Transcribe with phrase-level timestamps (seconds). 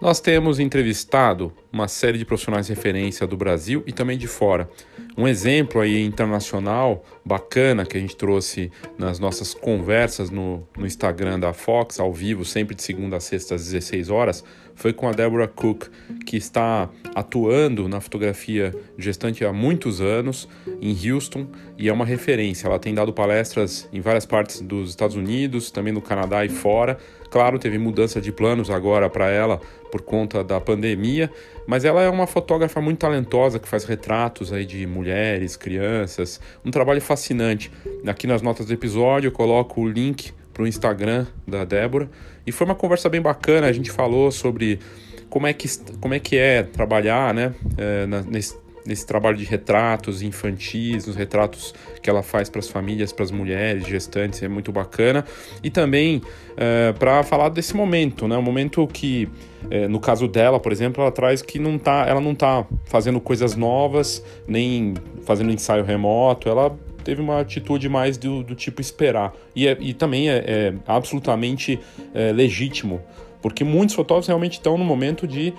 [0.00, 4.66] Nós temos entrevistado uma série de profissionais de referência do Brasil e também de fora.
[5.14, 11.38] Um exemplo aí internacional bacana que a gente trouxe nas nossas conversas no, no Instagram
[11.38, 14.42] da Fox, ao vivo, sempre de segunda a sexta às 16 horas,
[14.80, 15.88] foi com a Deborah Cook,
[16.24, 20.48] que está atuando na fotografia gestante há muitos anos
[20.80, 22.66] em Houston e é uma referência.
[22.66, 26.96] Ela tem dado palestras em várias partes dos Estados Unidos, também no Canadá e fora.
[27.30, 29.60] Claro, teve mudança de planos agora para ela
[29.92, 31.30] por conta da pandemia,
[31.66, 36.70] mas ela é uma fotógrafa muito talentosa que faz retratos aí de mulheres, crianças, um
[36.70, 37.70] trabalho fascinante.
[38.06, 42.10] Aqui nas notas do episódio eu coloco o link para o Instagram da Débora
[42.46, 43.66] e foi uma conversa bem bacana.
[43.66, 44.78] A gente falou sobre
[45.28, 45.68] como é que,
[46.00, 51.74] como é, que é trabalhar né, é, nesse, nesse trabalho de retratos infantis, nos retratos
[52.02, 55.24] que ela faz para as famílias, para as mulheres gestantes, é muito bacana.
[55.62, 56.22] E também
[56.56, 58.36] é, para falar desse momento, né?
[58.36, 59.28] Um momento que,
[59.70, 63.20] é, no caso dela, por exemplo, ela traz que não tá, ela não está fazendo
[63.20, 69.32] coisas novas, nem fazendo ensaio remoto, ela teve uma atitude mais do, do tipo esperar.
[69.54, 71.78] E, é, e também é, é absolutamente
[72.14, 73.00] é, legítimo,
[73.42, 75.54] porque muitos fotógrafos realmente estão no momento de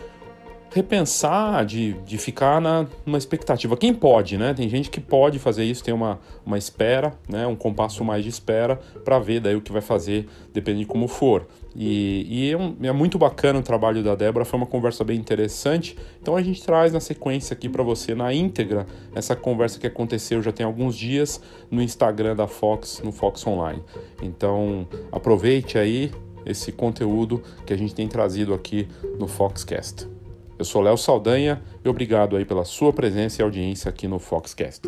[0.74, 3.76] repensar, de, de ficar na, numa expectativa.
[3.76, 4.54] Quem pode, né?
[4.54, 7.46] Tem gente que pode fazer isso, tem uma, uma espera, né?
[7.46, 11.08] um compasso mais de espera para ver daí o que vai fazer, depende de como
[11.08, 11.46] for.
[11.76, 15.18] E, e é, um, é, muito bacana o trabalho da Débora, foi uma conversa bem
[15.18, 15.98] interessante.
[16.22, 20.42] Então a gente traz na sequência aqui para você, na íntegra, essa conversa que aconteceu
[20.42, 23.84] já tem alguns dias no Instagram da Fox, no Fox Online.
[24.22, 26.12] Então aproveite aí
[26.46, 28.88] esse conteúdo que a gente tem trazido aqui
[29.20, 30.21] no Foxcast.
[30.62, 34.88] Eu sou Léo Saldanha e obrigado aí pela sua presença e audiência aqui no Foxcast.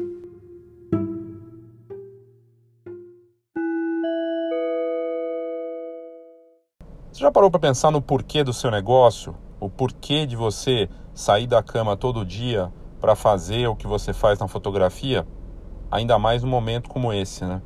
[7.12, 9.36] Você já parou para pensar no porquê do seu negócio?
[9.60, 12.72] O porquê de você sair da cama todo dia
[13.02, 15.26] para fazer o que você faz na fotografia?
[15.90, 17.64] Ainda mais num momento como esse, né?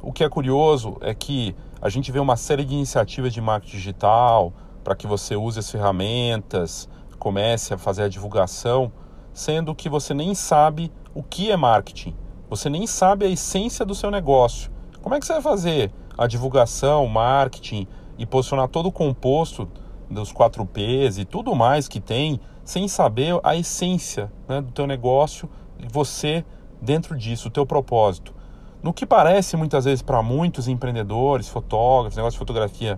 [0.00, 3.76] O que é curioso é que a gente vê uma série de iniciativas de marketing
[3.76, 6.88] digital para que você use as ferramentas,
[7.26, 8.92] comece a fazer a divulgação,
[9.32, 12.14] sendo que você nem sabe o que é marketing,
[12.48, 14.70] você nem sabe a essência do seu negócio.
[15.02, 19.68] Como é que você vai fazer a divulgação, marketing e posicionar todo o composto
[20.08, 24.86] dos 4 Ps e tudo mais que tem, sem saber a essência né, do teu
[24.86, 25.50] negócio
[25.80, 26.44] e você
[26.80, 28.32] dentro disso, o teu propósito.
[28.80, 32.96] No que parece muitas vezes para muitos empreendedores, fotógrafos, negócio de fotografia,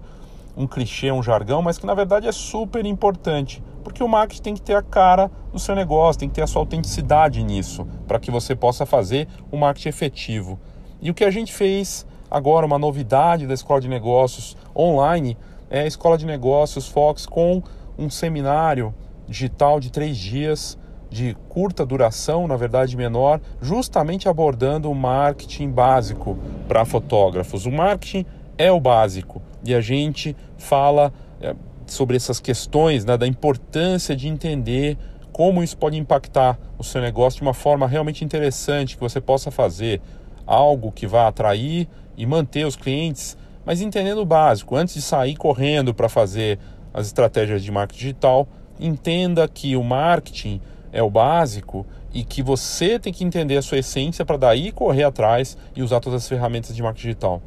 [0.59, 4.55] um clichê, um jargão, mas que na verdade é super importante, porque o marketing tem
[4.55, 8.21] que ter a cara do seu negócio, tem que ter a sua autenticidade nisso, para
[8.21, 10.61] que você possa fazer o um marketing efetivo.
[11.01, 15.39] E o que a gente fez agora, uma novidade da Escola de Negócios online,
[15.71, 17.63] é a Escola de Negócios Fox com
[17.99, 18.95] um seminário
[19.27, 20.79] digital de três dias,
[21.11, 26.39] de curta duração, na verdade menor, justamente abordando o marketing básico
[26.69, 27.65] para fotógrafos.
[27.65, 28.27] O marketing
[28.59, 31.11] é o básico e a gente fala
[31.41, 31.55] é,
[31.93, 34.97] sobre essas questões né, da importância de entender
[35.33, 39.51] como isso pode impactar o seu negócio de uma forma realmente interessante, que você possa
[39.51, 40.01] fazer
[40.47, 45.37] algo que vá atrair e manter os clientes, mas entendendo o básico, antes de sair
[45.37, 46.59] correndo para fazer
[46.93, 48.49] as estratégias de marketing digital,
[48.81, 50.61] entenda que o marketing
[50.93, 55.05] é o básico e que você tem que entender a sua essência para daí correr
[55.05, 57.43] atrás e usar todas as ferramentas de marketing digital.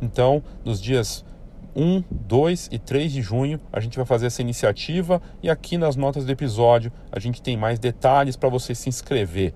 [0.00, 1.24] Então, nos dias
[1.76, 5.94] 1, 2 e 3 de junho a gente vai fazer essa iniciativa e aqui nas
[5.94, 9.52] notas do episódio a gente tem mais detalhes para você se inscrever.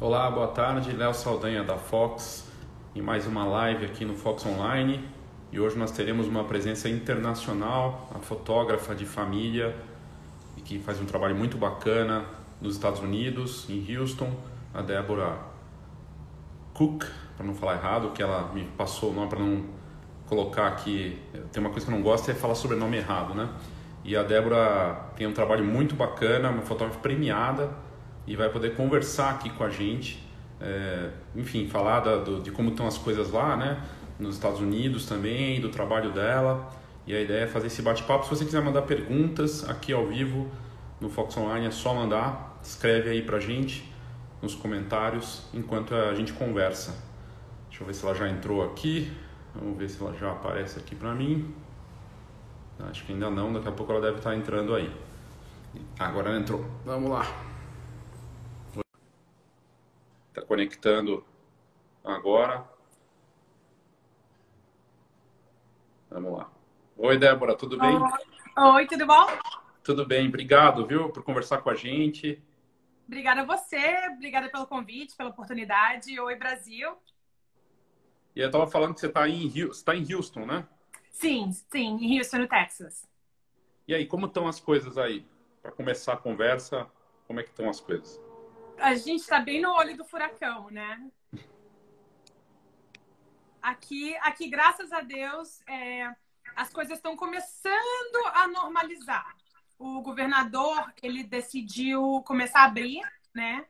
[0.00, 0.90] Olá, boa tarde.
[0.92, 2.50] Léo Saldanha da Fox
[2.96, 5.08] em mais uma live aqui no Fox Online.
[5.52, 9.74] E hoje nós teremos uma presença internacional, a fotógrafa de família
[10.64, 12.24] que faz um trabalho muito bacana
[12.60, 14.32] nos Estados Unidos, em Houston,
[14.72, 15.38] a Débora
[16.72, 17.04] Cook,
[17.36, 19.64] para não falar errado, que ela me passou o nome para não
[20.26, 21.18] colocar aqui.
[21.52, 23.48] Tem uma coisa que eu não gosto é falar sobrenome errado, né?
[24.04, 27.70] E a Débora tem um trabalho muito bacana, uma fotógrafa premiada
[28.26, 30.22] e vai poder conversar aqui com a gente,
[30.60, 33.82] é, enfim, falar da, do, de como estão as coisas lá, né?
[34.18, 36.68] nos Estados Unidos também, do trabalho dela.
[37.06, 38.24] E a ideia é fazer esse bate-papo.
[38.24, 40.50] Se você quiser mandar perguntas aqui ao vivo
[41.00, 42.58] no Fox Online, é só mandar.
[42.62, 43.92] Escreve aí pra gente
[44.40, 46.92] nos comentários enquanto a gente conversa.
[47.68, 49.12] Deixa eu ver se ela já entrou aqui.
[49.54, 51.54] Vamos ver se ela já aparece aqui pra mim.
[52.90, 54.90] Acho que ainda não, daqui a pouco ela deve estar entrando aí.
[55.98, 56.64] Agora ela entrou.
[56.84, 57.24] Vamos lá.
[60.46, 61.24] conectando
[62.04, 62.64] agora.
[66.10, 66.53] Vamos lá.
[66.96, 67.98] Oi, Débora, tudo bem?
[68.56, 69.26] Oi, tudo bom?
[69.82, 72.40] Tudo bem, obrigado, viu, por conversar com a gente.
[73.06, 76.18] Obrigada a você, obrigada pelo convite, pela oportunidade.
[76.18, 76.96] Oi, Brasil.
[78.34, 79.52] E eu estava falando que você está em,
[79.84, 80.66] tá em Houston, né?
[81.10, 83.04] Sim, sim, em Houston, no Texas.
[83.88, 85.26] E aí, como estão as coisas aí?
[85.60, 86.88] Para começar a conversa,
[87.26, 88.20] como é que estão as coisas?
[88.78, 91.10] A gente está bem no olho do furacão, né?
[93.60, 96.14] Aqui, aqui graças a Deus, é,
[96.56, 99.36] as coisas estão começando a normalizar.
[99.78, 103.00] O governador ele decidiu começar a abrir,
[103.34, 103.66] né?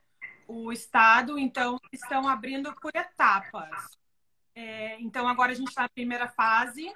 [0.46, 3.98] O estado, então estão abrindo por etapas.
[4.54, 6.92] É, então agora a gente está na primeira fase.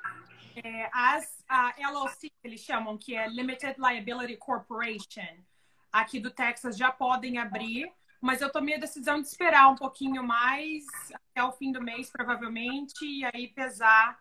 [0.63, 5.43] É, as a LLC que eles chamam, que é Limited Liability Corporation,
[5.91, 7.91] aqui do Texas já podem abrir
[8.21, 12.11] mas eu tomei a decisão de esperar um pouquinho mais até o fim do mês,
[12.11, 14.19] provavelmente, e aí pesar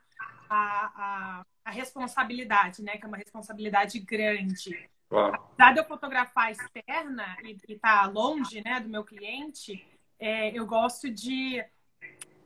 [0.50, 2.98] a, a, a responsabilidade, né?
[2.98, 4.90] Que é uma responsabilidade grande.
[5.10, 5.36] Claro.
[5.36, 9.86] Apesar de eu fotografar externa e estar tá longe né, do meu cliente,
[10.20, 11.64] é, eu gosto de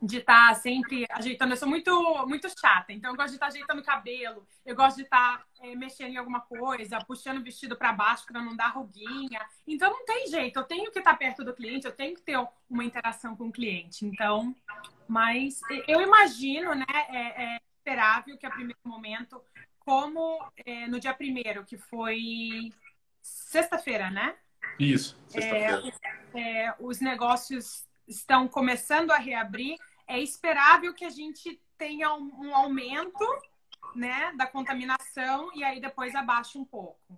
[0.01, 1.53] de estar tá sempre ajeitando.
[1.53, 4.75] Eu sou muito, muito chata, então eu gosto de estar tá ajeitando o cabelo, eu
[4.75, 8.41] gosto de estar tá, é, mexendo em alguma coisa, puxando o vestido para baixo para
[8.41, 9.39] não dar ruguinha.
[9.67, 12.37] Então não tem jeito, eu tenho que estar perto do cliente, eu tenho que ter
[12.67, 14.03] uma interação com o cliente.
[14.03, 14.55] Então,
[15.07, 19.41] mas eu imagino, né, é, é esperável que a primeiro momento,
[19.79, 22.71] como é, no dia primeiro, que foi
[23.21, 24.35] sexta-feira, né?
[24.79, 25.81] Isso, sexta-feira.
[26.33, 32.31] É, é, os negócios estão começando a reabrir é esperável que a gente tenha um,
[32.39, 33.25] um aumento
[33.95, 37.17] né, da contaminação e aí depois abaixe um pouco.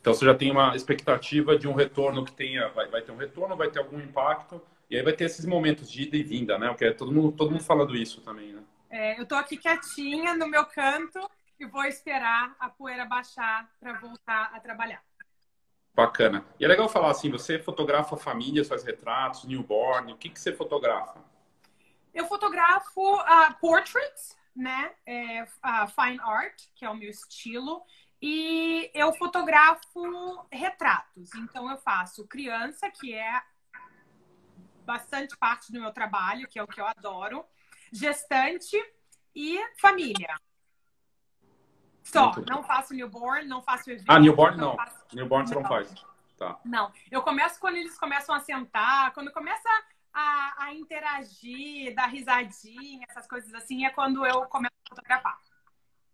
[0.00, 3.16] Então você já tem uma expectativa de um retorno que tenha, vai, vai ter um
[3.16, 4.60] retorno, vai ter algum impacto,
[4.90, 6.68] e aí vai ter esses momentos de ida e vinda, né?
[6.68, 8.62] Porque é todo mundo, todo mundo falando isso também, né?
[8.98, 11.20] É, eu estou aqui quietinha no meu canto
[11.60, 15.04] e vou esperar a poeira baixar para voltar a trabalhar.
[15.94, 16.42] Bacana.
[16.58, 20.50] E é legal falar assim, você fotografa famílias, faz retratos, newborn, o que, que você
[20.50, 21.22] fotografa?
[22.14, 24.92] Eu fotografo uh, portraits, né?
[25.04, 27.82] É, uh, fine art, que é o meu estilo.
[28.22, 31.34] E eu fotografo retratos.
[31.34, 33.42] Então, eu faço criança, que é
[34.86, 37.44] bastante parte do meu trabalho, que é o que eu adoro.
[37.92, 38.76] Gestante
[39.34, 40.34] e família.
[42.02, 44.06] Só, não faço newborn, não faço evento.
[44.08, 44.68] Ah, newborn não.
[44.68, 44.76] não.
[44.76, 45.04] Faço...
[45.12, 45.92] Newborn você não faz.
[46.38, 46.60] Tá.
[46.64, 49.68] Não, eu começo quando eles começam a sentar, quando começa
[50.12, 55.38] a, a interagir, dar risadinha, essas coisas assim, é quando eu começo a fotografar.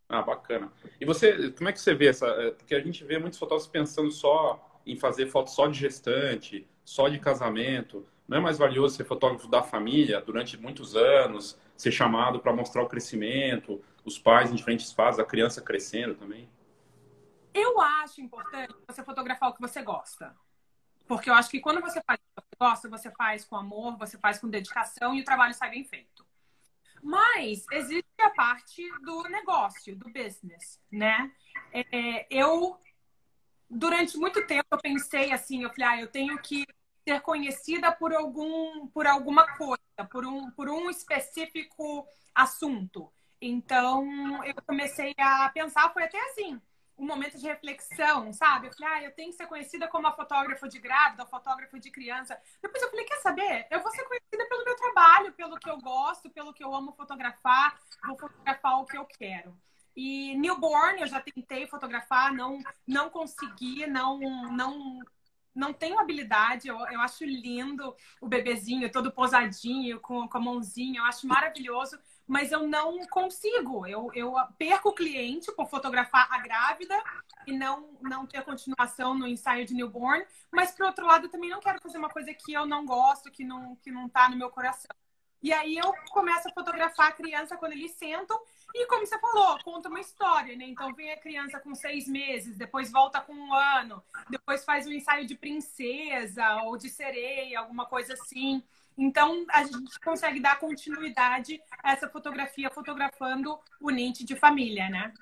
[0.08, 0.72] Ah, bacana.
[1.00, 2.26] E você, como é que você vê essa?
[2.26, 6.69] É, porque a gente vê muitos fotógrafos pensando só em fazer fotos só de gestante,
[6.84, 8.06] só de casamento.
[8.26, 12.82] Não é mais valioso ser fotógrafo da família durante muitos anos, ser chamado para mostrar
[12.82, 16.48] o crescimento, os pais em diferentes fases, a criança crescendo também?
[17.54, 20.34] Eu acho importante você fotografar o que você gosta.
[21.06, 23.98] Porque eu acho que quando você faz o que você gosta, você faz com amor,
[23.98, 26.24] você faz com dedicação e o trabalho sai bem feito.
[27.02, 31.32] Mas existe a parte do negócio, do business, né?
[31.72, 32.78] É, eu,
[33.69, 36.64] durante muito tempo, eu pensei assim, eu falei, ah, eu tenho que
[37.06, 43.13] ser conhecida por algum, por alguma coisa, por um, por um específico assunto.
[43.41, 46.61] Então, eu comecei a pensar, foi até assim,
[46.97, 48.69] um momento de reflexão, sabe?
[48.69, 51.79] Eu falei, ah, eu tenho que ser conhecida como a fotógrafa de grávida, a fotógrafa
[51.79, 52.39] de criança.
[52.63, 53.67] Depois eu falei, quer saber?
[53.71, 56.93] Eu vou ser conhecida pelo meu trabalho, pelo que eu gosto, pelo que eu amo
[56.93, 59.56] fotografar, vou fotografar o que eu quero.
[59.97, 64.19] E newborn eu já tentei fotografar, não não consegui, não
[64.53, 65.01] não
[65.55, 71.01] não tenho habilidade, eu, eu acho lindo o bebezinho todo posadinho, com, com a mãozinha,
[71.01, 73.87] eu acho maravilhoso, mas eu não consigo.
[73.87, 77.03] Eu, eu perco o cliente por fotografar a grávida
[77.47, 81.51] e não, não ter continuação no ensaio de newborn, mas por outro lado, eu também
[81.51, 84.37] não quero fazer uma coisa que eu não gosto, que não, que não tá no
[84.37, 84.91] meu coração.
[85.43, 88.41] E aí eu começo a fotografar a criança quando eles sentam
[88.74, 90.64] e, como você falou, conta uma história, né?
[90.67, 94.93] Então vem a criança com seis meses, depois volta com um ano, depois faz um
[94.93, 98.62] ensaio de princesa ou de sereia, alguma coisa assim.
[98.96, 105.12] Então, a gente consegue dar continuidade a essa fotografia fotografando o Nint de família, né?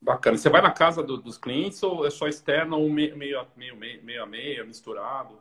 [0.00, 0.38] Bacana.
[0.38, 3.76] Você vai na casa do, dos clientes ou é só externo ou meio, meio, meio,
[4.02, 5.38] meio a meio, misturado?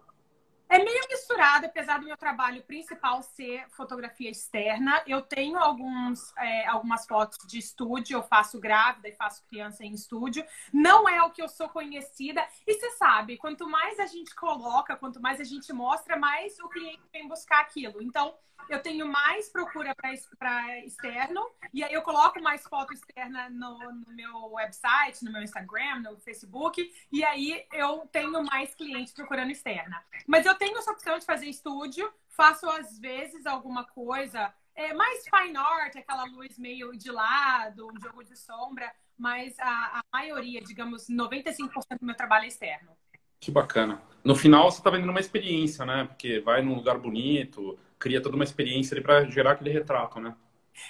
[0.72, 5.02] É meio misturado, apesar do meu trabalho principal ser fotografia externa.
[5.08, 9.96] Eu tenho alguns, é, algumas fotos de estúdio, eu faço grávida e faço criança em
[9.96, 10.46] estúdio.
[10.72, 12.48] Não é o que eu sou conhecida.
[12.68, 16.70] E você sabe, quanto mais a gente coloca, quanto mais a gente mostra, mais o
[16.70, 18.00] cliente vem buscar aquilo.
[18.00, 18.36] Então,
[18.70, 24.14] eu tenho mais procura para externo, e aí eu coloco mais foto externa no, no,
[24.14, 30.04] meu website, no meu Instagram, no Facebook, e aí eu tenho mais clientes procurando externa.
[30.28, 35.24] Mas eu tenho essa opção de fazer estúdio, faço às vezes alguma coisa, é, mais
[35.24, 40.62] fine art, aquela luz meio de lado, um jogo de sombra, mas a, a maioria,
[40.62, 42.92] digamos, 95% do meu trabalho é externo.
[43.40, 44.02] Que bacana.
[44.24, 46.06] No final, você está vendendo uma experiência, né?
[46.06, 50.36] Porque vai num lugar bonito, cria toda uma experiência ali para gerar aquele retrato, né?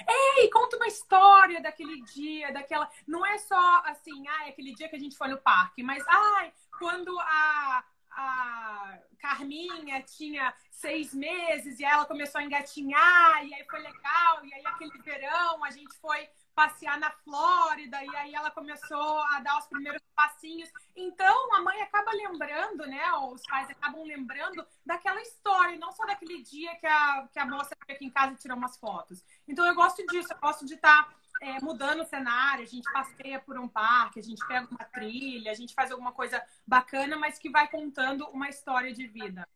[0.08, 2.90] É, e conta uma história daquele dia, daquela.
[3.08, 6.04] Não é só assim, ah, é aquele dia que a gente foi no parque, mas
[6.08, 7.84] ai, quando a,
[8.20, 14.54] a Carminha tinha seis meses e ela começou a engatinhar, e aí foi legal, e
[14.54, 19.60] aí aquele verão a gente foi passear na Flórida e aí ela começou a dar
[19.60, 20.70] os primeiros passinhos.
[20.94, 23.14] Então a mãe acaba lembrando, né?
[23.14, 27.74] Os pais acabam lembrando daquela história, não só daquele dia que a, que a moça
[27.88, 29.24] aqui em casa tirou umas fotos.
[29.48, 32.92] Então eu gosto disso, eu gosto de estar tá, é, mudando o cenário, a gente
[32.92, 37.18] passeia por um parque, a gente pega uma trilha, a gente faz alguma coisa bacana,
[37.18, 39.48] mas que vai contando uma história de vida.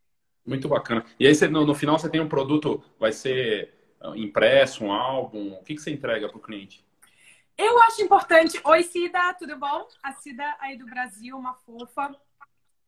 [0.46, 1.06] Muito bacana.
[1.20, 4.92] E aí, você, no, no final, você tem um produto, vai ser ah, impresso, um
[4.92, 5.54] álbum?
[5.54, 6.86] O que, que você entrega para o cliente?
[7.58, 8.60] Eu acho importante.
[8.64, 9.88] Oi, Cida, tudo bom?
[10.02, 12.14] A Cida aí do Brasil, uma fofa.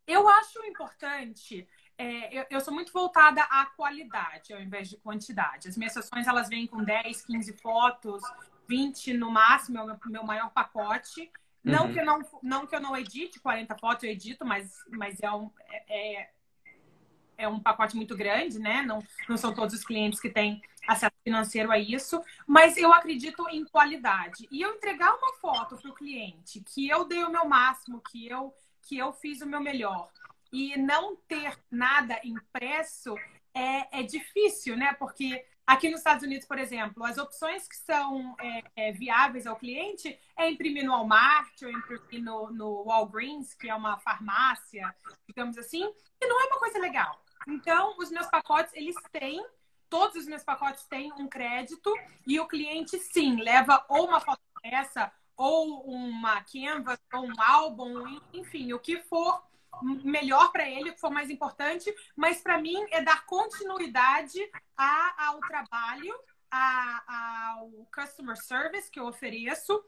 [0.05, 1.67] Eu acho importante.
[1.97, 5.69] É, eu, eu, sou muito voltada à qualidade ao invés de quantidade.
[5.69, 8.21] As minhas sessões elas vêm com 10, 15 fotos,
[8.67, 11.31] 20 no máximo, é o meu, maior pacote.
[11.63, 11.93] Não, uhum.
[11.93, 15.31] que eu não, não que eu não edite 40 fotos, eu edito, mas, mas é,
[15.31, 16.29] um, é, é
[17.37, 18.81] é um pacote muito grande, né?
[18.81, 23.47] Não, não são todos os clientes que têm acesso financeiro a isso, mas eu acredito
[23.49, 24.47] em qualidade.
[24.51, 28.27] E eu entregar uma foto para o cliente que eu dei o meu máximo, que
[28.27, 30.09] eu, que eu fiz o meu melhor,
[30.51, 33.15] e não ter nada impresso
[33.53, 34.93] é, é difícil, né?
[34.93, 39.55] Porque aqui nos Estados Unidos, por exemplo, as opções que são é, é, viáveis ao
[39.55, 44.93] cliente é imprimir no Walmart ou imprimir no, no Walgreens, que é uma farmácia,
[45.27, 45.83] digamos assim,
[46.21, 47.19] e não é uma coisa legal.
[47.47, 49.45] Então, os meus pacotes, eles têm,
[49.89, 51.93] todos os meus pacotes têm um crédito
[52.25, 58.19] e o cliente, sim, leva ou uma foto dessa, ou uma canvas, ou um álbum,
[58.33, 59.43] enfim, o que for
[59.81, 64.39] melhor para ele, o que for mais importante, mas para mim é dar continuidade
[64.77, 66.15] a, ao trabalho,
[66.51, 69.83] a, ao customer service que eu ofereço.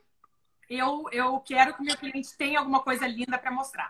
[0.70, 3.90] Eu, eu quero que o meu cliente tenha alguma coisa linda para mostrar.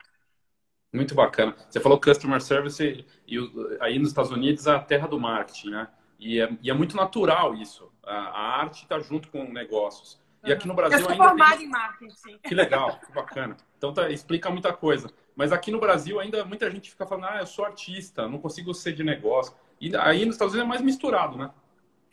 [0.94, 1.56] Muito bacana.
[1.70, 3.38] Você falou customer service e
[3.82, 5.90] aí nos Estados Unidos é a terra do marketing, né?
[6.20, 7.92] E é, e é muito natural isso.
[8.04, 10.20] A, a arte está junto com negócios.
[10.44, 11.66] E aqui no Brasil Eu sou ainda formada tem...
[11.66, 12.40] em marketing.
[12.40, 13.58] Que legal, que bacana.
[13.78, 15.12] Então tá, explica muita coisa.
[15.38, 18.74] Mas aqui no Brasil ainda muita gente fica falando, ah, eu sou artista, não consigo
[18.74, 19.54] ser de negócio.
[19.80, 21.52] E aí nos Estados Unidos é mais misturado, né?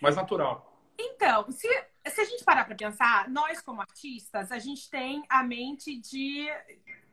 [0.01, 0.79] Mais natural.
[0.99, 1.67] Então, se,
[2.07, 6.49] se a gente parar para pensar, nós como artistas, a gente tem a mente de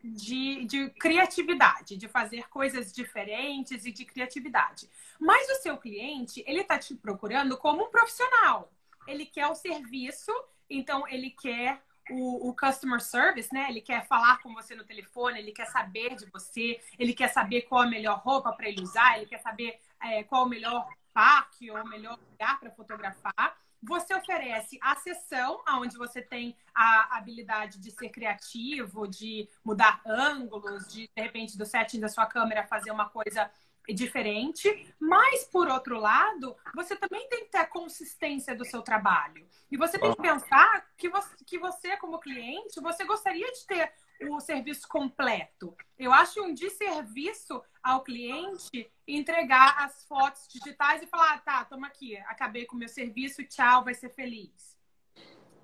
[0.04, 4.90] de, de criatividade, de fazer coisas diferentes e de criatividade.
[5.20, 8.72] Mas o seu cliente, ele está te procurando como um profissional.
[9.08, 10.32] Ele quer o serviço,
[10.70, 13.68] então ele quer o, o, customer service, né?
[13.70, 17.64] Ele quer falar com você no telefone, ele quer saber de você, ele quer saber
[17.64, 21.70] qual a melhor roupa para ele usar, ele quer saber é, qual o melhor parque
[21.70, 23.58] ou o melhor lugar para fotografar.
[23.84, 30.88] Você oferece a sessão, onde você tem a habilidade de ser criativo, de mudar ângulos,
[30.88, 33.50] de, de repente, do setting da sua câmera fazer uma coisa
[33.90, 39.48] diferente, mas por outro lado, você também tem que ter a consistência do seu trabalho.
[39.72, 43.92] E você tem que pensar que você, que você como cliente, você gostaria de ter
[44.30, 45.76] o serviço completo.
[45.98, 51.88] Eu acho um desserviço ao cliente entregar as fotos digitais e falar: ah, tá, toma
[51.88, 54.78] aqui, acabei com o meu serviço, tchau, vai ser feliz.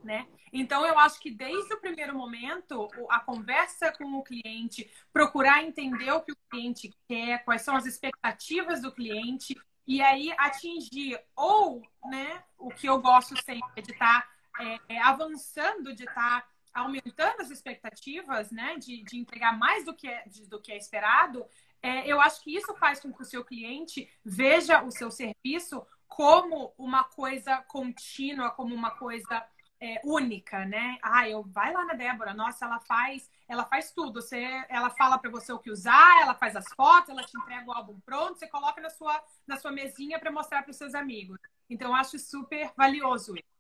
[0.04, 0.28] Né?
[0.54, 6.12] Então, eu acho que desde o primeiro momento, a conversa com o cliente, procurar entender
[6.12, 11.82] o que o cliente quer, quais são as expectativas do cliente, e aí atingir ou
[12.06, 16.48] né, o que eu gosto sempre de estar tá, é, é, avançando, de estar tá
[16.74, 20.78] aumentando as expectativas, né, de, de entregar mais do que é, de, do que é
[20.78, 21.46] esperado,
[21.82, 25.86] é, eu acho que isso faz com que o seu cliente veja o seu serviço
[26.08, 29.46] como uma coisa contínua, como uma coisa
[29.80, 30.98] é, única, né?
[31.02, 34.22] Ah, eu vai lá na Débora, nossa, ela faz ela faz tudo.
[34.22, 37.70] Você, ela fala para você o que usar, ela faz as fotos, ela te entrega
[37.70, 40.94] o álbum pronto, você coloca na sua, na sua mesinha para mostrar para os seus
[40.94, 41.40] amigos.
[41.70, 43.58] Então, eu acho super valioso isso.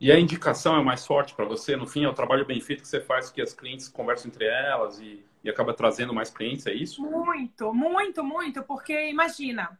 [0.00, 1.76] E a indicação é mais forte para você?
[1.76, 4.44] No fim, é o trabalho bem feito que você faz, que as clientes conversam entre
[4.44, 7.00] elas e, e acaba trazendo mais clientes, é isso?
[7.00, 8.62] Muito, muito, muito.
[8.64, 9.78] Porque imagina,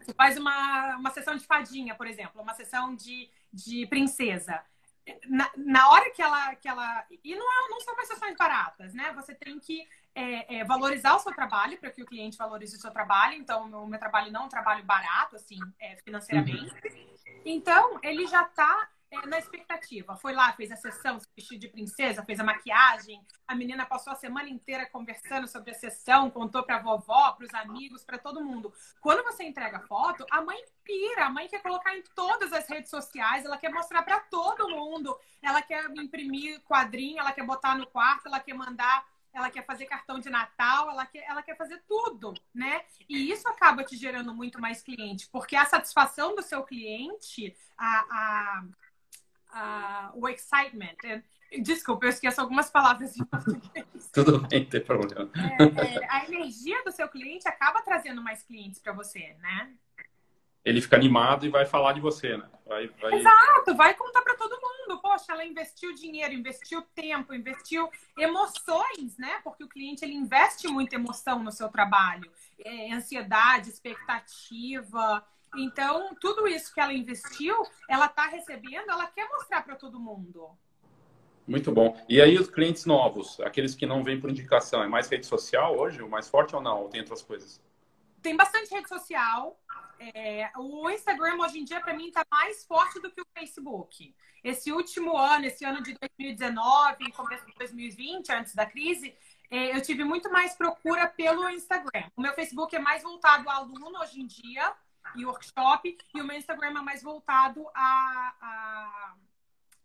[0.00, 4.60] você faz uma, uma sessão de fadinha, por exemplo, uma sessão de, de princesa.
[5.28, 7.04] Na, na hora que ela, que ela.
[7.24, 9.12] E não, é, não são mais sessões baratas, né?
[9.12, 12.80] Você tem que é, é, valorizar o seu trabalho para que o cliente valorize o
[12.80, 13.34] seu trabalho.
[13.34, 16.72] Então, o meu, meu trabalho não é um trabalho barato, assim, é, financeiramente.
[16.72, 17.42] Uhum.
[17.44, 20.16] Então, ele já está é, na expectativa.
[20.16, 23.20] Foi lá, fez a sessão, se vestiu de princesa, fez a maquiagem.
[23.46, 27.44] A menina passou a semana inteira conversando sobre a sessão, contou para a vovó, para
[27.44, 28.72] os amigos, para todo mundo.
[29.00, 32.68] Quando você entrega a foto, a mãe pira, a mãe quer colocar em todas as
[32.68, 35.18] redes sociais, ela quer mostrar para todo mundo.
[35.42, 39.86] Ela quer imprimir quadrinho, ela quer botar no quarto, ela quer mandar ela quer fazer
[39.86, 42.82] cartão de Natal, ela quer, ela quer fazer tudo, né?
[43.08, 48.06] E isso acaba te gerando muito mais cliente, porque a satisfação do seu cliente, a,
[48.10, 48.64] a,
[49.54, 51.22] uh, o excitement.
[51.62, 53.86] Desculpa, eu esqueço algumas palavras em português.
[54.12, 55.30] Tudo bem, não tem problema.
[55.58, 59.72] É, é, a energia do seu cliente acaba trazendo mais clientes para você, né?
[60.64, 62.48] Ele fica animado e vai falar de você, né?
[62.66, 63.14] Vai, vai...
[63.14, 65.00] Exato, vai contar para todo mundo.
[65.00, 69.40] Poxa, ela investiu dinheiro, investiu tempo, investiu emoções, né?
[69.42, 72.30] Porque o cliente ele investe muita emoção no seu trabalho,
[72.64, 75.24] é, ansiedade, expectativa.
[75.56, 77.56] Então, tudo isso que ela investiu,
[77.88, 80.50] ela está recebendo, ela quer mostrar para todo mundo.
[81.46, 82.00] Muito bom.
[82.08, 85.76] E aí, os clientes novos, aqueles que não vêm por indicação, é mais rede social
[85.76, 86.82] hoje, o mais forte ou não?
[86.82, 87.60] Ou tem outras coisas?
[88.22, 89.58] Tem bastante rede social.
[89.98, 94.14] É, o Instagram, hoje em dia, para mim, está mais forte do que o Facebook.
[94.44, 99.14] Esse último ano, esse ano de 2019, começo de 2020, antes da crise,
[99.50, 102.04] é, eu tive muito mais procura pelo Instagram.
[102.16, 104.72] O meu Facebook é mais voltado a aluno hoje em dia
[105.16, 109.14] e workshop, e o meu Instagram é mais voltado a, a,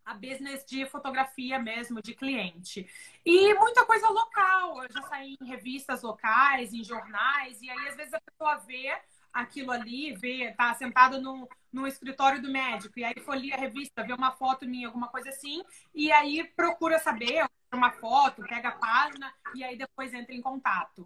[0.05, 2.88] a business de fotografia mesmo, de cliente.
[3.25, 4.84] E muita coisa local.
[4.84, 8.96] Eu já saí em revistas locais, em jornais, e aí às vezes a pessoa vê
[9.33, 14.01] aquilo ali, vê, tá sentado no, no escritório do médico, e aí folheia a revista,
[14.01, 15.61] vê uma foto minha, alguma coisa assim,
[15.94, 21.05] e aí procura saber uma foto, pega a página, e aí depois entra em contato.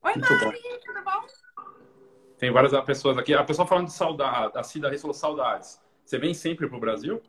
[0.00, 1.93] Oi, Mari, tudo bom?
[2.38, 3.34] Tem várias pessoas aqui.
[3.34, 5.80] A pessoa falando de saudade, a Cida Reis falou saudades.
[6.04, 7.22] Você vem sempre para o Brasil?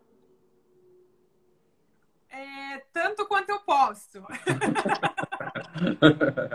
[2.29, 4.23] É, tanto quanto eu posso.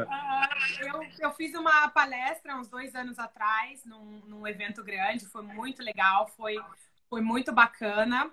[0.08, 0.48] Ah,
[0.80, 5.82] eu, eu, fiz uma palestra uns dois anos atrás, num, num evento grande, foi muito
[5.82, 6.56] legal, foi,
[7.08, 8.30] foi muito bacana.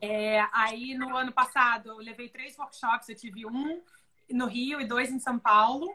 [0.00, 3.82] É, aí no ano passado eu levei três workshops, eu tive um
[4.30, 5.88] no Rio e dois em São Paulo.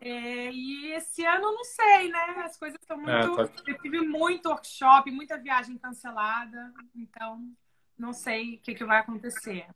[0.00, 2.42] É, e esse ano não sei, né?
[2.44, 3.40] As coisas estão muito.
[3.40, 3.52] É, tá...
[3.66, 7.40] Eu tive muito workshop, muita viagem cancelada, então
[7.98, 9.66] não sei o que, que vai acontecer.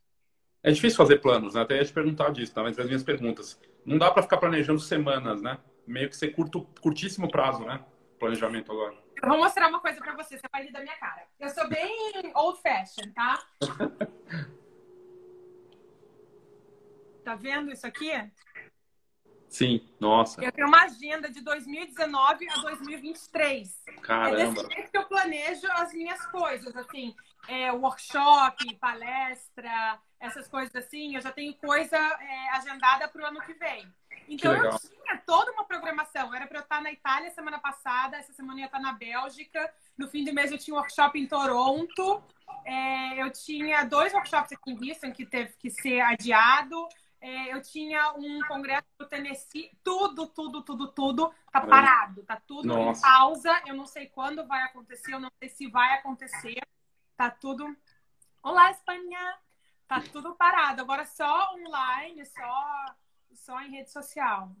[0.61, 1.61] É difícil fazer planos, né?
[1.61, 2.63] Até ia te perguntar disso, tá?
[2.63, 3.59] Mas as minhas perguntas.
[3.85, 5.57] Não dá para ficar planejando semanas, né?
[5.85, 7.83] Meio que ser curto, curtíssimo prazo, né?
[8.17, 8.95] Planejamento agora.
[9.21, 11.27] Eu vou mostrar uma coisa para você, você vai rir da minha cara.
[11.37, 13.43] Eu sou bem old fashion, tá?
[17.23, 18.11] tá vendo isso aqui?
[19.53, 20.43] Sim, nossa.
[20.43, 23.83] Eu tenho uma agenda de 2019 a 2023.
[24.01, 24.41] Caramba.
[24.41, 27.15] É desse jeito que eu planejo as minhas coisas, assim,
[27.47, 31.15] é, workshop, palestra, essas coisas assim.
[31.15, 33.87] Eu já tenho coisa é, agendada para o ano que vem.
[34.27, 36.33] Então eu tinha toda uma programação.
[36.33, 39.71] Era para eu estar na Itália semana passada, essa semana eu ia estar na Bélgica.
[39.95, 42.23] No fim do mês eu tinha um workshop em Toronto.
[42.65, 46.87] É, eu tinha dois workshops aqui em Houston que teve que ser adiado
[47.23, 52.99] eu tinha um congresso do Tennessee, tudo, tudo, tudo, tudo tá parado, tá tudo Nossa.
[52.99, 53.61] em pausa.
[53.65, 56.59] Eu não sei quando vai acontecer, eu não sei se vai acontecer.
[57.15, 57.75] Tá tudo.
[58.41, 59.37] Olá, Espanha!
[59.87, 60.81] Tá tudo parado.
[60.81, 62.85] Agora só online, só,
[63.33, 64.51] só em rede social.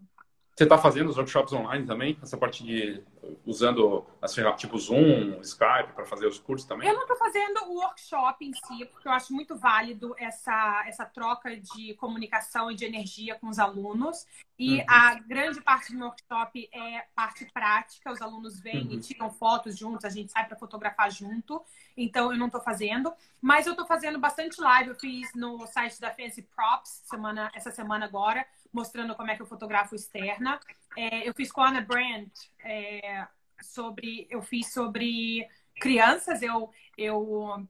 [0.55, 2.15] Você está fazendo os workshops online também?
[2.21, 3.03] Essa parte de
[3.43, 6.87] usando as ferramentas tipo Zoom, Skype para fazer os cursos também?
[6.87, 11.05] Eu não estou fazendo o workshop em si, porque eu acho muito válido essa, essa
[11.05, 14.27] troca de comunicação e de energia com os alunos.
[14.59, 14.85] E uhum.
[14.87, 18.11] a grande parte do meu workshop é parte prática.
[18.11, 18.93] Os alunos vêm uhum.
[18.93, 21.63] e tiram fotos juntos, a gente sai para fotografar junto.
[21.97, 23.11] Então eu não estou fazendo.
[23.41, 24.89] Mas eu estou fazendo bastante live.
[24.89, 29.41] Eu fiz no site da Fancy Props semana, essa semana agora mostrando como é que
[29.41, 30.59] eu fotografo externa.
[30.97, 33.27] É, eu fiz com a Ana Brandt é,
[33.61, 35.47] sobre, eu fiz sobre
[35.79, 36.41] crianças.
[36.41, 37.65] Eu, eu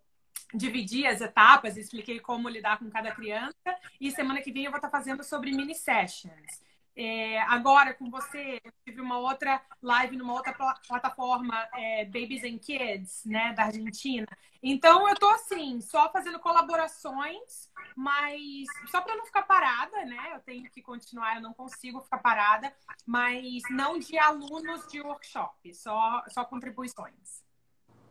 [0.53, 3.55] dividi as etapas, expliquei como lidar com cada criança.
[3.99, 6.63] E semana que vem eu vou estar fazendo sobre mini sessions.
[6.95, 10.53] É, agora, com você, eu tive uma outra live numa outra
[10.87, 14.27] plataforma, é, Babies and Kids, né, da Argentina.
[14.61, 20.31] Então, eu tô assim, só fazendo colaborações, mas só para não ficar parada, né?
[20.35, 22.71] Eu tenho que continuar, eu não consigo ficar parada,
[23.05, 27.43] mas não de alunos de workshop, só, só contribuições.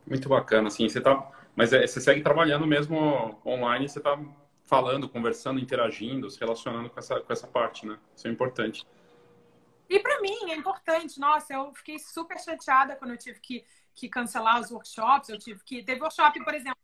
[0.06, 1.30] Muito bacana, assim, você tá.
[1.54, 4.18] Mas é, você segue trabalhando mesmo online, você tá
[4.72, 7.98] falando, conversando, interagindo, se relacionando com essa, com essa parte, né?
[8.16, 8.86] Isso é importante.
[9.86, 11.20] E para mim é importante.
[11.20, 15.28] Nossa, eu fiquei super chateada quando eu tive que, que cancelar os workshops.
[15.28, 15.82] Eu tive que.
[15.84, 16.78] Teve workshop, por exemplo,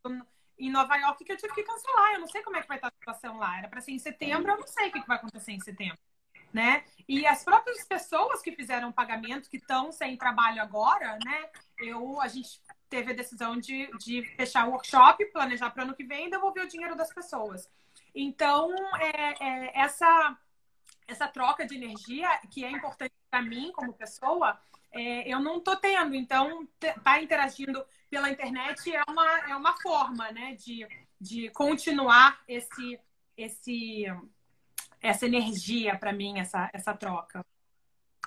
[0.58, 2.12] em Nova York que eu tive que cancelar.
[2.12, 3.56] Eu não sei como é que vai estar a situação lá.
[3.56, 5.98] Era para ser em setembro, eu não sei o que vai acontecer em setembro.
[6.52, 6.84] Né?
[7.08, 11.50] E as próprias pessoas que fizeram pagamento, que estão sem trabalho agora, né?
[11.78, 15.94] Eu, a gente teve a decisão de, de fechar o workshop, planejar para o ano
[15.94, 17.68] que vem e devolver o dinheiro das pessoas.
[18.14, 20.36] Então, é, é, essa,
[21.06, 24.58] essa troca de energia, que é importante para mim como pessoa,
[24.90, 26.14] é, eu não estou tendo.
[26.14, 30.86] Então, estar tá interagindo pela internet é uma, é uma forma né, de,
[31.20, 32.98] de continuar esse,
[33.36, 34.06] esse,
[35.00, 37.44] essa energia para mim, essa, essa troca.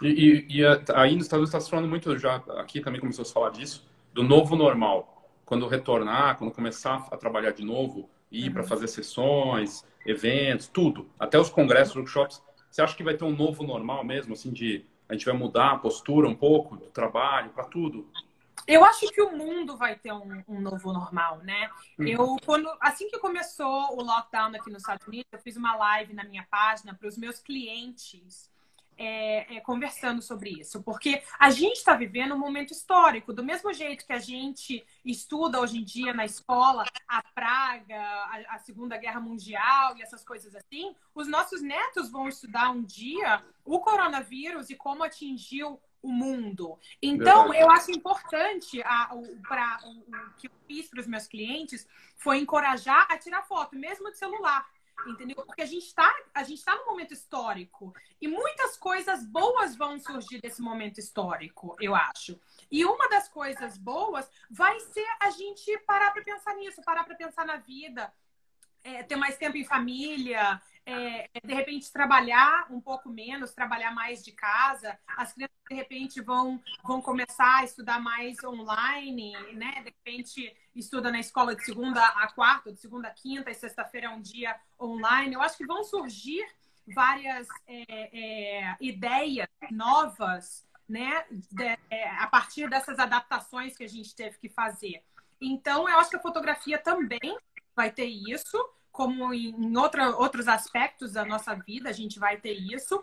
[0.01, 3.23] E, e, e aí nos Estados Unidos está se falando muito, já aqui também começou
[3.23, 5.29] a falar disso, do novo normal.
[5.45, 8.53] Quando retornar, quando começar a trabalhar de novo, ir uhum.
[8.53, 12.41] para fazer sessões, eventos, tudo, até os congressos, workshops.
[12.69, 15.71] Você acha que vai ter um novo normal mesmo, assim, de a gente vai mudar
[15.71, 18.09] a postura um pouco do trabalho para tudo?
[18.65, 21.69] Eu acho que o mundo vai ter um, um novo normal, né?
[21.99, 22.07] Uhum.
[22.07, 26.13] Eu, quando, assim que começou o lockdown aqui nos Estados Unidos, eu fiz uma live
[26.13, 28.50] na minha página para os meus clientes
[29.03, 33.73] é, é, conversando sobre isso, porque a gente está vivendo um momento histórico, do mesmo
[33.73, 38.95] jeito que a gente estuda hoje em dia na escola a praga, a, a Segunda
[38.97, 44.69] Guerra Mundial e essas coisas assim, os nossos netos vão estudar um dia o coronavírus
[44.69, 46.77] e como atingiu o mundo.
[47.01, 51.27] Então, eu acho importante a, o, pra, o, o que eu fiz para os meus
[51.27, 51.87] clientes
[52.17, 54.67] foi encorajar a tirar foto, mesmo de celular
[55.07, 55.43] entendeu?
[55.45, 59.99] Porque a gente está a gente está num momento histórico e muitas coisas boas vão
[59.99, 62.39] surgir desse momento histórico, eu acho.
[62.69, 67.15] E uma das coisas boas vai ser a gente parar para pensar nisso, parar para
[67.15, 68.11] pensar na vida,
[68.83, 73.91] é, ter mais tempo em família, é, é, de repente trabalhar um pouco menos, trabalhar
[73.93, 74.97] mais de casa.
[75.15, 79.71] As crianças de repente vão, vão começar a estudar mais online, né?
[79.83, 84.07] De repente estuda na escola de segunda a quarta, de segunda a quinta, e sexta-feira
[84.07, 85.35] é um dia online.
[85.35, 86.45] Eu acho que vão surgir
[86.87, 91.25] várias é, é, ideias novas, né?
[91.29, 95.03] De, é, a partir dessas adaptações que a gente teve que fazer.
[95.39, 97.37] Então, eu acho que a fotografia também
[97.75, 98.57] vai ter isso
[98.91, 103.01] como em outra, outros aspectos da nossa vida, a gente vai ter isso.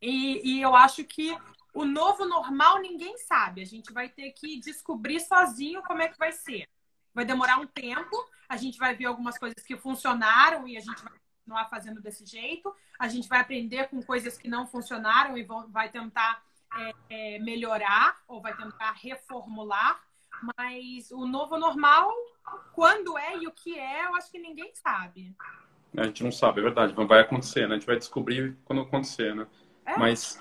[0.00, 1.36] E, e, eu acho que
[1.74, 3.60] o novo normal ninguém sabe.
[3.60, 6.68] A gente vai ter que descobrir sozinho como é que vai ser.
[7.12, 8.16] Vai demorar um tempo,
[8.48, 12.24] a gente vai ver algumas coisas que funcionaram e a gente vai continuar fazendo desse
[12.24, 12.72] jeito.
[12.98, 16.42] A gente vai aprender com coisas que não funcionaram e vão, vai tentar
[16.76, 20.00] é, é, melhorar ou vai tentar reformular.
[20.56, 22.10] Mas o novo normal,
[22.72, 25.34] quando é e o que é, eu acho que ninguém sabe.
[25.96, 26.92] A gente não sabe, é verdade.
[26.92, 27.74] Vai acontecer, né?
[27.74, 29.46] A gente vai descobrir quando acontecer, né?
[29.84, 29.98] É.
[29.98, 30.38] Mas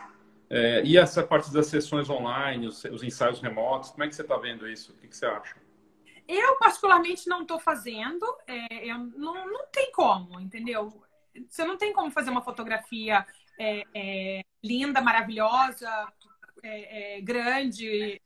[0.49, 4.21] é, e essa parte das sessões online, os, os, ensaios remotos, como é que você
[4.21, 4.93] está vendo isso?
[4.93, 5.55] O que, que, você acha?
[6.27, 8.25] Eu, particularmente, não estou fazendo.
[8.45, 11.01] É, eu, não, não tem como, entendeu?
[11.49, 13.25] Você não tem como fazer uma fotografia
[13.59, 15.89] é, é linda, maravilhosa,
[16.63, 18.21] é, grande,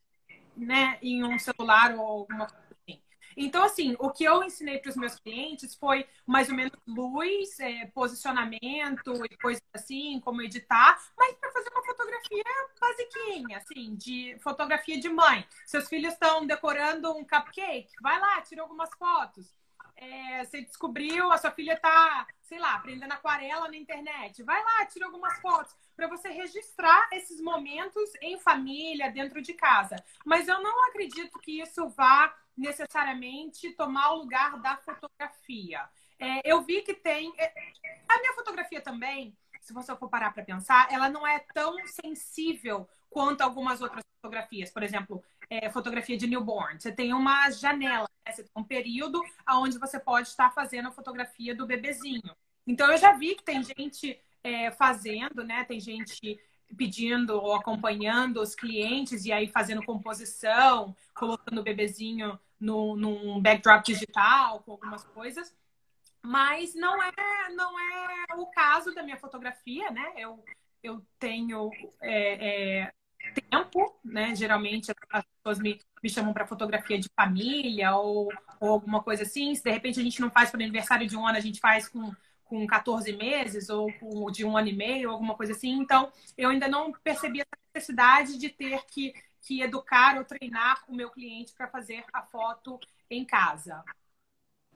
[0.55, 3.01] né, em um celular ou alguma coisa assim.
[3.35, 7.59] Então, assim, o que eu ensinei para os meus clientes foi mais ou menos luz,
[7.59, 12.43] é, posicionamento e coisas assim, como editar, mas para fazer uma fotografia
[12.79, 15.45] basiquinha, assim, de fotografia de mãe.
[15.65, 19.53] Seus filhos estão decorando um cupcake, vai lá, tira algumas fotos.
[19.95, 24.41] É, você descobriu, a sua filha está, sei lá, aprendendo aquarela na internet.
[24.43, 29.95] Vai lá, tira algumas fotos para você registrar esses momentos em família, dentro de casa.
[30.25, 35.87] Mas eu não acredito que isso vá necessariamente tomar o lugar da fotografia.
[36.19, 37.33] É, eu vi que tem.
[37.37, 37.53] É,
[38.07, 42.87] a minha fotografia também, se você for parar para pensar, ela não é tão sensível
[43.09, 44.69] quanto algumas outras fotografias.
[44.69, 46.79] Por exemplo, é, fotografia de newborn.
[46.79, 48.31] Você tem uma janela, né?
[48.31, 52.35] você tem um período onde você pode estar fazendo a fotografia do bebezinho.
[52.65, 55.63] Então, eu já vi que tem gente é, fazendo, né?
[55.65, 56.39] Tem gente
[56.77, 63.83] pedindo ou acompanhando os clientes e aí fazendo composição, colocando o bebezinho no, num backdrop
[63.85, 65.53] digital, com algumas coisas.
[66.21, 67.11] Mas não é,
[67.55, 70.13] não é o caso da minha fotografia, né?
[70.15, 70.43] Eu,
[70.83, 72.93] eu tenho é, é,
[73.49, 74.35] tempo, né?
[74.35, 79.55] Geralmente as pessoas me, me chamam para fotografia de família ou, ou alguma coisa assim.
[79.55, 81.89] Se de repente a gente não faz para aniversário de um ano, a gente faz
[81.89, 82.13] com,
[82.51, 85.79] com 14 meses ou com, de um ano e meio, alguma coisa assim.
[85.79, 90.93] Então, eu ainda não percebi essa necessidade de ter que, que educar ou treinar o
[90.93, 92.77] meu cliente para fazer a foto
[93.09, 93.81] em casa.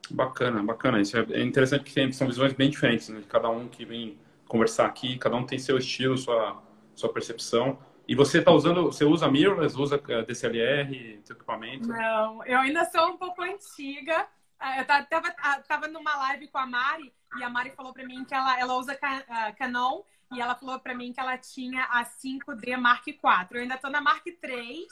[0.09, 1.01] Bacana, bacana.
[1.01, 3.21] Isso é interessante que são visões bem diferentes, né?
[3.27, 6.63] Cada um que vem conversar aqui, cada um tem seu estilo, sua,
[6.95, 7.77] sua percepção.
[8.07, 11.89] E você está usando, você usa mirrorless, usa eh, DSLR, seu equipamento?
[11.89, 14.27] Não, eu ainda sou um pouco antiga.
[14.59, 18.05] Ah, eu tava, ah, tava numa live com a Mari e a Mari falou para
[18.05, 21.83] mim que ela, ela usa ah, Canon e ela falou para mim que ela tinha
[21.85, 23.19] a 5D Mark IV.
[23.51, 24.87] Eu ainda tô na Mark III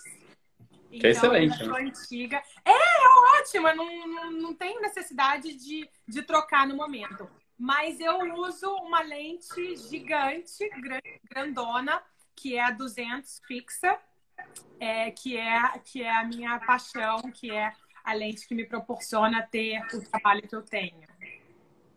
[0.99, 1.65] que é então, excelente.
[1.65, 1.81] Né?
[1.81, 2.43] antiga.
[2.63, 7.29] É, é ótimo, eu não, não, não tenho necessidade de, de trocar no momento.
[7.57, 10.69] Mas eu uso uma lente gigante,
[11.29, 12.01] grandona,
[12.35, 13.97] que é a 200 fixa,
[14.79, 19.41] é, que, é, que é a minha paixão, que é a lente que me proporciona
[19.41, 21.01] ter o trabalho que eu tenho.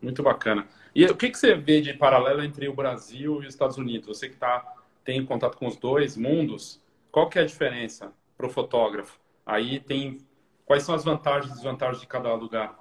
[0.01, 0.67] Muito bacana.
[0.95, 4.07] E o que, que você vê de paralelo entre o Brasil e os Estados Unidos?
[4.07, 4.65] Você que tá,
[5.05, 8.13] tem contato com os dois mundos, qual que é a diferença?
[8.37, 9.19] para o fotógrafo.
[9.45, 10.19] Aí tem
[10.65, 12.79] quais são as vantagens e desvantagens de cada lugar?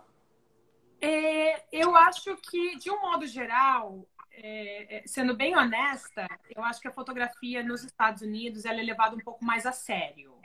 [1.01, 6.81] É, eu acho que, de um modo geral, é, é, sendo bem honesta, eu acho
[6.81, 10.35] que a fotografia nos Estados Unidos ela é levada um pouco mais a sério,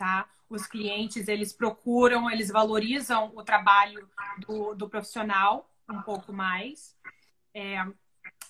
[0.00, 0.26] tá?
[0.48, 4.08] Os clientes, eles procuram, eles valorizam o trabalho
[4.38, 6.96] do, do profissional um pouco mais.
[7.54, 7.84] É,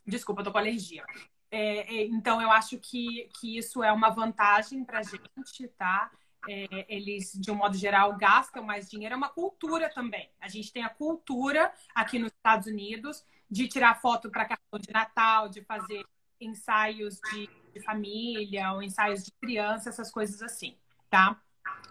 [0.06, 1.04] desculpa, eu tô com alergia.
[1.50, 6.12] É, é, então, eu acho que, que isso é uma vantagem para a gente, tá?
[6.48, 9.14] É, eles, de um modo geral, gastam mais dinheiro.
[9.14, 10.30] É uma cultura também.
[10.40, 14.92] A gente tem a cultura aqui nos Estados Unidos de tirar foto para cartão de
[14.92, 16.06] Natal, de fazer
[16.40, 20.78] ensaios de, de, família ou ensaios de criança, essas coisas assim,
[21.10, 21.38] tá?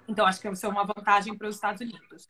[0.07, 2.27] Então, acho que isso é uma vantagem para os Estados Unidos.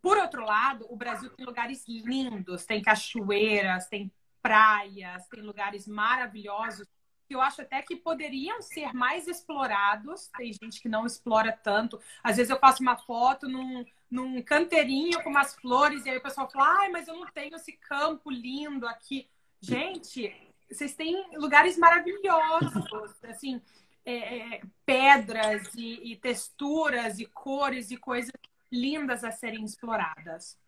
[0.00, 6.86] Por outro lado, o Brasil tem lugares lindos, tem cachoeiras, tem praias, tem lugares maravilhosos
[7.28, 10.28] que eu acho até que poderiam ser mais explorados.
[10.36, 12.00] Tem gente que não explora tanto.
[12.24, 16.22] Às vezes eu faço uma foto num, num canteirinho com umas flores e aí o
[16.22, 19.28] pessoal fala: ai, mas eu não tenho esse campo lindo aqui.
[19.60, 20.34] Gente,
[20.68, 23.62] vocês têm lugares maravilhosos, assim,
[24.04, 28.32] é, é, pedras e, e texturas e cores e coisas
[28.70, 30.58] lindas a serem exploradas.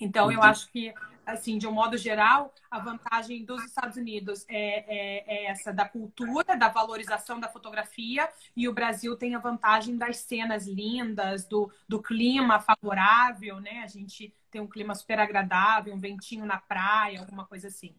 [0.00, 0.44] Então, eu uhum.
[0.44, 0.94] acho que,
[1.26, 5.86] assim, de um modo geral, a vantagem dos Estados Unidos é, é, é, essa da
[5.86, 11.70] cultura, da valorização da fotografia, e o Brasil tem a vantagem das cenas lindas, do,
[11.86, 13.82] do clima favorável, né?
[13.84, 17.94] A gente tem um clima super agradável, um ventinho na praia, alguma coisa assim.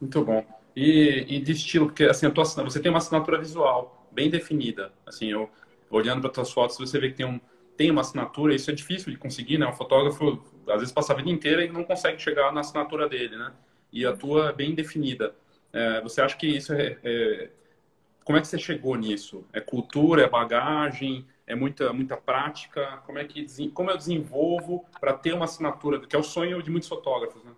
[0.00, 0.44] Muito bom.
[0.76, 4.92] E, e de estilo, porque assim, tua, você tem uma assinatura visual bem definida.
[5.06, 5.50] Assim, eu
[5.90, 7.40] olhando para suas fotos, você vê que tem um
[7.76, 9.66] tem uma assinatura, isso é difícil de conseguir, né?
[9.66, 13.36] Um fotógrafo, às vezes, passa a vida inteira e não consegue chegar na assinatura dele,
[13.36, 13.52] né?
[13.92, 15.34] E a tua é bem definida.
[15.72, 17.50] É, você acha que isso é, é,
[18.24, 19.46] Como é que você chegou nisso?
[19.52, 22.98] É cultura, é bagagem, é muita, muita prática?
[23.06, 26.70] Como é que como eu desenvolvo para ter uma assinatura, que é o sonho de
[26.70, 27.52] muitos fotógrafos, né?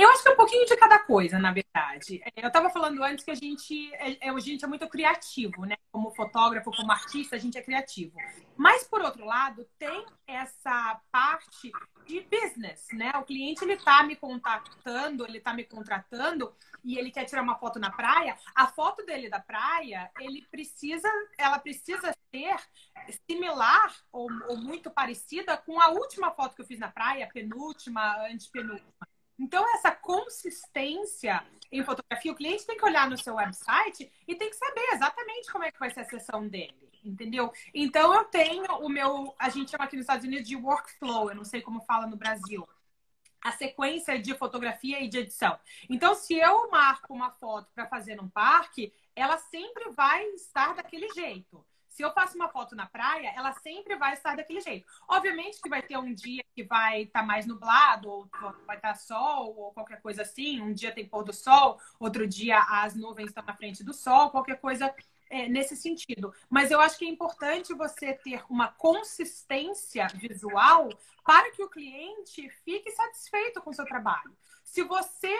[0.00, 2.22] Eu acho que é um pouquinho de cada coisa, na verdade.
[2.24, 5.66] É, eu estava falando antes que a gente é, é, a gente é muito criativo,
[5.66, 5.76] né?
[5.92, 8.16] Como fotógrafo, como artista, a gente é criativo.
[8.56, 11.70] Mas, por outro lado, tem essa parte
[12.06, 13.12] de business, né?
[13.16, 16.50] O cliente, ele tá me contactando, ele tá me contratando
[16.82, 18.38] e ele quer tirar uma foto na praia.
[18.54, 22.56] A foto dele da praia, ele precisa, ela precisa ser
[23.28, 28.16] similar ou, ou muito parecida com a última foto que eu fiz na praia, penúltima,
[28.26, 29.09] antepenúltima.
[29.40, 34.50] Então, essa consistência em fotografia, o cliente tem que olhar no seu website e tem
[34.50, 37.50] que saber exatamente como é que vai ser a sessão dele, entendeu?
[37.72, 41.36] Então, eu tenho o meu, a gente chama aqui nos Estados Unidos de workflow, eu
[41.36, 42.68] não sei como fala no Brasil.
[43.42, 45.58] A sequência de fotografia e de edição.
[45.88, 51.08] Então, se eu marco uma foto para fazer num parque, ela sempre vai estar daquele
[51.14, 51.64] jeito.
[51.90, 54.86] Se eu faço uma foto na praia, ela sempre vai estar daquele jeito.
[55.08, 58.30] Obviamente que vai ter um dia que vai estar tá mais nublado, ou
[58.64, 60.60] vai estar tá sol, ou qualquer coisa assim.
[60.62, 64.30] Um dia tem pôr do sol, outro dia as nuvens estão na frente do sol,
[64.30, 64.94] qualquer coisa
[65.28, 66.32] é, nesse sentido.
[66.48, 70.88] Mas eu acho que é importante você ter uma consistência visual
[71.24, 74.36] para que o cliente fique satisfeito com o seu trabalho.
[74.64, 75.36] Se você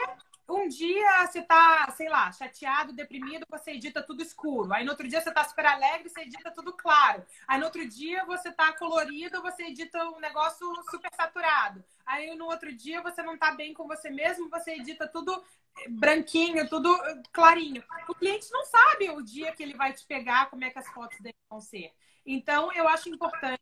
[0.53, 4.73] um dia você tá, sei lá, chateado, deprimido, você edita tudo escuro.
[4.73, 7.23] Aí no outro dia você tá super alegre, você edita tudo claro.
[7.47, 11.83] Aí no outro dia você tá colorido, você edita um negócio super saturado.
[12.05, 15.43] Aí no outro dia você não tá bem com você mesmo, você edita tudo
[15.89, 16.97] branquinho, tudo
[17.31, 17.83] clarinho.
[18.07, 20.87] O cliente não sabe o dia que ele vai te pegar, como é que as
[20.89, 21.93] fotos dele vão ser.
[22.25, 23.59] Então, eu acho importante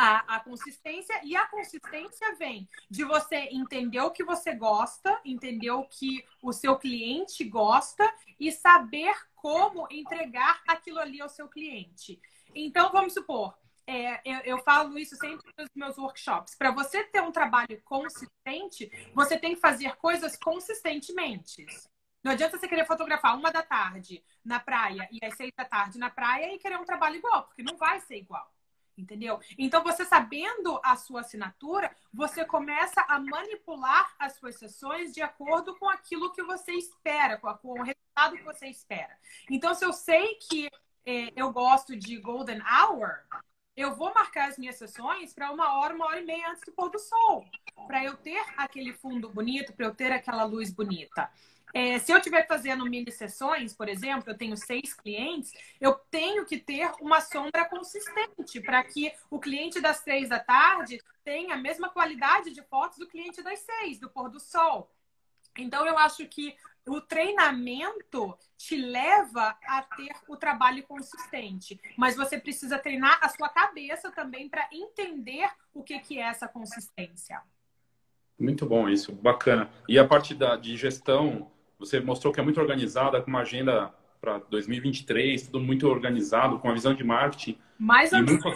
[0.00, 5.70] a, a, consistência e a consistência vem de você entender o que você gosta, entender
[5.72, 12.18] o que o seu cliente gosta e saber como entregar aquilo ali ao seu cliente.
[12.54, 13.54] Então, vamos supor,
[13.86, 16.54] é, eu, eu, falo isso sempre nos meus workshops.
[16.54, 21.66] Para você ter um trabalho consistente, você tem que fazer coisas consistentemente.
[22.24, 25.98] Não adianta você querer fotografar uma da tarde na praia e às seis da tarde
[25.98, 28.50] na praia e querer um trabalho igual, porque não vai ser igual
[29.00, 29.40] entendeu?
[29.58, 35.76] Então, você sabendo a sua assinatura, você começa a manipular as suas sessões de acordo
[35.78, 39.16] com aquilo que você espera, com, o resultado que você espera.
[39.50, 40.70] Então, se eu sei que
[41.04, 43.24] é, eu gosto de golden hour,
[43.76, 46.72] eu vou marcar as minhas sessões para uma hora, uma hora e meia antes do
[46.72, 47.44] pôr do sol,
[47.86, 51.30] para eu ter aquele fundo bonito, para eu ter aquela luz bonita.
[51.72, 56.44] É, se eu estiver fazendo mini sessões, por exemplo, eu tenho seis clientes, eu tenho
[56.44, 61.58] que ter uma sombra consistente para que o cliente das três da tarde tenha a
[61.58, 64.90] mesma qualidade de fotos do cliente das seis, do pôr do sol.
[65.56, 66.56] Então, eu acho que
[66.86, 73.48] o treinamento te leva a ter o trabalho consistente, mas você precisa treinar a sua
[73.48, 77.40] cabeça também para entender o que, que é essa consistência.
[78.38, 79.70] Muito bom isso, bacana.
[79.86, 83.92] E a parte da, de gestão, você mostrou que é muito organizada, com uma agenda
[84.20, 87.58] para 2023, tudo muito organizado, com a visão de marketing.
[87.78, 88.48] Mais ou muito...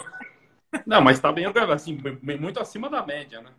[0.85, 1.97] Não, mas está bem organizado, assim,
[2.39, 3.51] muito acima da média, né?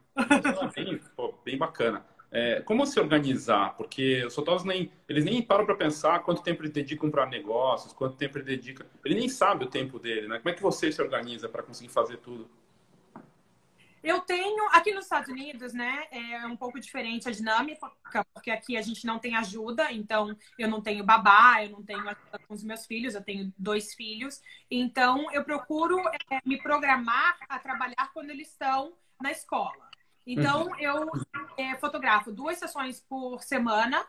[0.74, 2.04] Bem, pô, bem bacana.
[2.30, 3.76] É, como se organizar?
[3.76, 7.92] Porque os fotógrafos nem, eles nem param para pensar quanto tempo eles dedicam para negócios,
[7.92, 8.86] quanto tempo ele dedica.
[9.04, 10.38] Ele nem sabe o tempo dele, né?
[10.38, 12.48] Como é que você se organiza para conseguir fazer tudo?
[14.06, 17.90] Eu tenho, aqui nos Estados Unidos, né, é um pouco diferente a dinâmica,
[18.32, 22.08] porque aqui a gente não tem ajuda, então eu não tenho babá, eu não tenho
[22.08, 24.40] ajuda com os meus filhos, eu tenho dois filhos,
[24.70, 25.98] então eu procuro
[26.30, 29.90] é, me programar a trabalhar quando eles estão na escola.
[30.24, 30.78] Então uhum.
[30.78, 31.10] eu
[31.56, 34.06] é, fotografo duas sessões por semana,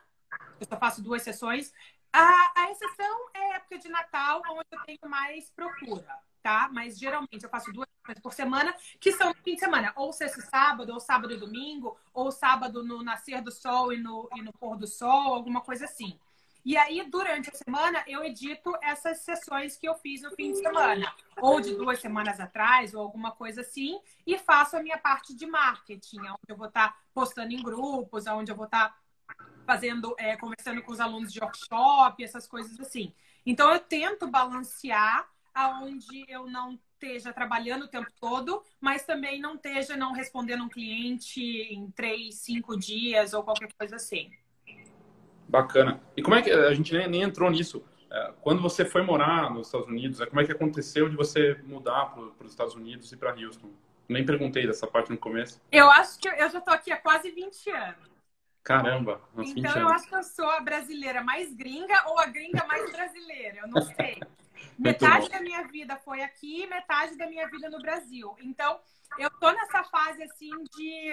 [0.60, 1.74] eu só faço duas sessões.
[2.14, 6.08] A, a exceção é a época de Natal, onde eu tenho mais procura
[6.48, 6.70] tá?
[6.72, 10.14] Mas geralmente eu faço duas vezes por semana, que são no fim de semana, ou
[10.14, 14.30] sexta e sábado, ou sábado e domingo, ou sábado no nascer do sol e no,
[14.34, 16.18] e no pôr do sol, alguma coisa assim.
[16.64, 20.60] E aí, durante a semana, eu edito essas sessões que eu fiz no fim de
[20.60, 25.36] semana, ou de duas semanas atrás, ou alguma coisa assim, e faço a minha parte
[25.36, 29.46] de marketing, onde eu vou estar tá postando em grupos, onde eu vou estar tá
[29.66, 33.14] fazendo, é, conversando com os alunos de workshop, essas coisas assim.
[33.46, 39.56] Então, eu tento balancear aonde eu não esteja trabalhando o tempo todo, mas também não
[39.56, 44.32] esteja não respondendo um cliente em três, cinco dias ou qualquer coisa assim.
[45.48, 46.00] Bacana.
[46.16, 47.84] E como é que a gente nem, nem entrou nisso?
[48.12, 51.60] É, quando você foi morar nos Estados Unidos, é, como é que aconteceu de você
[51.64, 53.70] mudar para os Estados Unidos e para Houston?
[54.08, 55.60] Nem perguntei dessa parte no começo.
[55.72, 58.18] Eu acho que eu já estou aqui há quase 20 anos.
[58.64, 62.92] Caramba, Então eu acho que eu sou a brasileira mais gringa ou a gringa mais
[62.92, 64.20] brasileira, eu não sei.
[64.78, 68.36] metade da minha vida foi aqui, metade da minha vida no Brasil.
[68.40, 68.80] Então,
[69.18, 71.12] eu tô nessa fase assim de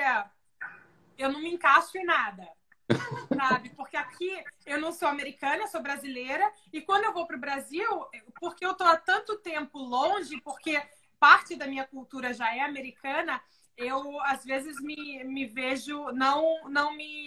[1.16, 2.46] eu não me encaixo em nada.
[3.34, 3.70] Sabe?
[3.70, 6.50] Porque aqui eu não sou americana, eu sou brasileira.
[6.72, 8.06] E quando eu vou para o Brasil,
[8.38, 10.80] porque eu tô há tanto tempo longe, porque
[11.18, 13.40] parte da minha cultura já é americana,
[13.76, 17.24] eu às vezes me, me vejo não, não me,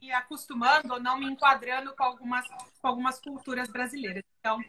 [0.00, 2.46] me acostumando ou não me enquadrando com algumas,
[2.80, 4.24] com algumas culturas brasileiras.
[4.40, 4.60] Então,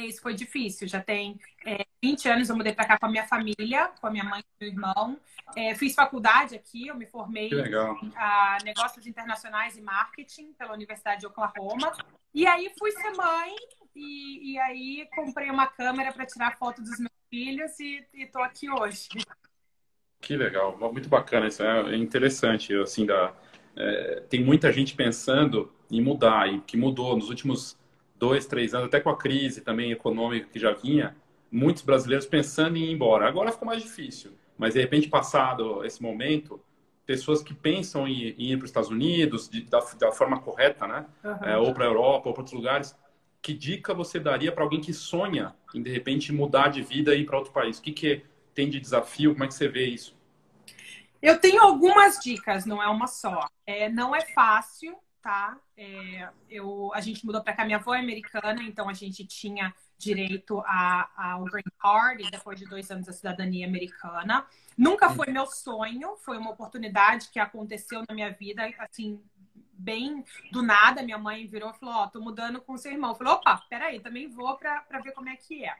[0.00, 0.88] isso foi difícil.
[0.88, 4.10] Já tem é, 20 anos eu mudei para cá com a minha família, com a
[4.10, 5.20] minha mãe e meu irmão.
[5.56, 11.26] É, fiz faculdade aqui, eu me formei em negócios internacionais e marketing pela Universidade de
[11.26, 11.92] Oklahoma.
[12.34, 13.54] E aí fui ser mãe
[13.94, 18.70] e, e aí comprei uma câmera para tirar foto dos meus filhos e estou aqui
[18.70, 19.08] hoje.
[20.20, 23.34] Que legal, muito bacana isso, é interessante assim da
[23.76, 27.78] é, tem muita gente pensando em mudar e que mudou nos últimos
[28.22, 31.16] dois, três anos, até com a crise também econômica que já vinha,
[31.50, 33.26] muitos brasileiros pensando em ir embora.
[33.26, 36.60] Agora ficou mais difícil, mas de repente, passado esse momento,
[37.04, 40.86] pessoas que pensam em, em ir para os Estados Unidos de, da, da, forma correta,
[40.86, 41.04] né?
[41.24, 41.48] Uhum.
[41.48, 42.96] É, ou para a Europa, ou para outros lugares,
[43.42, 47.22] que dica você daria para alguém que sonha em, de repente, mudar de vida e
[47.22, 47.80] ir para outro país?
[47.80, 48.22] O que, que
[48.54, 49.32] tem de desafio?
[49.32, 50.16] Como é que você vê isso?
[51.20, 53.48] Eu tenho algumas dicas, não é uma só.
[53.66, 55.56] É, não é fácil, tá?
[55.76, 59.72] É, eu, a gente mudou para cá, minha avó é americana, então a gente tinha
[59.96, 64.44] direito ao green card e depois de dois anos a cidadania americana.
[64.76, 69.22] Nunca foi meu sonho, foi uma oportunidade que aconteceu na minha vida, assim,
[69.72, 71.02] bem do nada.
[71.02, 73.10] Minha mãe virou e falou: Ó, oh, tô mudando com seu irmão.
[73.10, 75.76] Eu falei: opa, peraí, também vou para ver como é que é.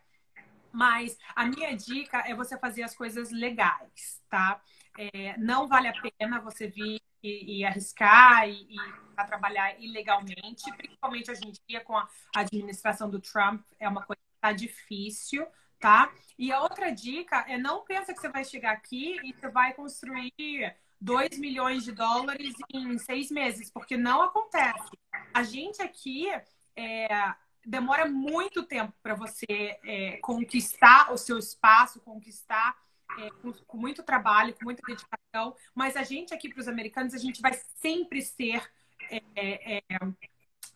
[0.70, 4.61] Mas a minha dica é você fazer as coisas legais, tá?
[4.97, 11.30] É, não vale a pena você vir e, e arriscar e, e trabalhar ilegalmente, principalmente
[11.30, 15.46] hoje em dia com a administração do Trump, é uma coisa que tá difícil,
[15.78, 16.12] tá?
[16.38, 19.72] E a outra dica é não pensa que você vai chegar aqui e você vai
[19.74, 24.90] construir 2 milhões de dólares em seis meses, porque não acontece.
[25.34, 26.28] A gente aqui
[26.76, 32.76] é, demora muito tempo para você é, conquistar o seu espaço, conquistar
[33.18, 37.14] é, com, com, muito trabalho, com muita dedicação, mas a gente aqui para os americanos,
[37.14, 38.62] a gente vai sempre ser
[39.10, 39.98] é, é, é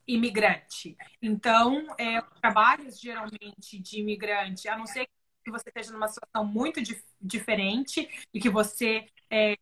[0.06, 0.96] imigrante.
[1.20, 5.08] Então, é, trabalhos geralmente de imigrante, a não ser
[5.44, 9.56] que você esteja numa situação muito dif diferente e que você é,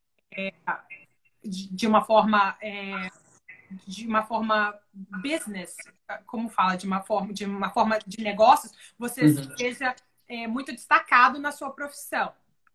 [1.43, 2.59] de, de, uma forma
[3.87, 4.79] de uma forma
[5.22, 5.77] business,
[6.27, 9.57] como fala, de uma forma de uma forma de negócios, você uhum.
[9.57, 9.95] seja
[10.49, 12.33] muito destacado na sua profissão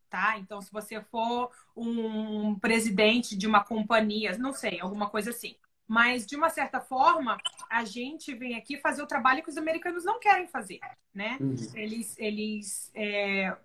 [0.09, 0.37] tá?
[0.37, 5.55] Então, se você for um presidente de uma companhia, não sei, alguma coisa assim.
[5.87, 7.37] Mas, de uma certa forma,
[7.69, 10.79] a gente vem aqui fazer o trabalho que os americanos não querem fazer,
[11.13, 11.37] né?
[11.39, 11.55] Uhum.
[11.73, 13.55] Eles, eles é,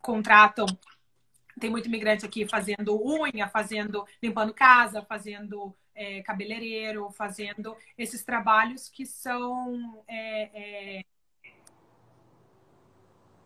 [0.00, 0.66] contratam...
[1.58, 4.06] Tem muito imigrante aqui fazendo unha, fazendo...
[4.22, 10.04] Limpando casa, fazendo é, cabeleireiro, fazendo esses trabalhos que são...
[10.06, 11.04] É, é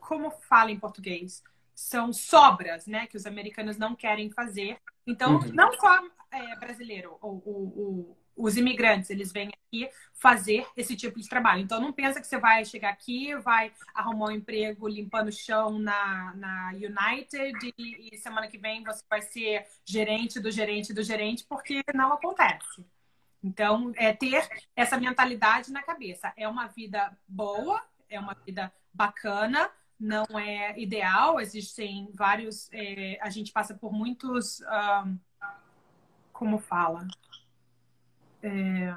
[0.01, 1.43] como fala em português?
[1.79, 4.79] São sobras, né, que os americanos não querem fazer.
[5.07, 5.53] Então, uhum.
[5.55, 6.03] não só
[6.33, 11.63] é, brasileiro, ou, ou, os imigrantes, eles vêm aqui fazer esse tipo de trabalho.
[11.63, 15.79] Então, não pensa que você vai chegar aqui, vai arrumar um emprego limpando o chão
[15.79, 21.03] na, na United e, e semana que vem você vai ser gerente do gerente do
[21.05, 22.85] gerente, porque não acontece.
[23.41, 26.33] Então, é ter essa mentalidade na cabeça.
[26.37, 32.69] É uma vida boa, é uma vida bacana, não é ideal, existem vários.
[32.73, 34.61] É, a gente passa por muitos.
[34.61, 35.19] Um,
[36.33, 37.07] como fala?
[38.43, 38.95] É...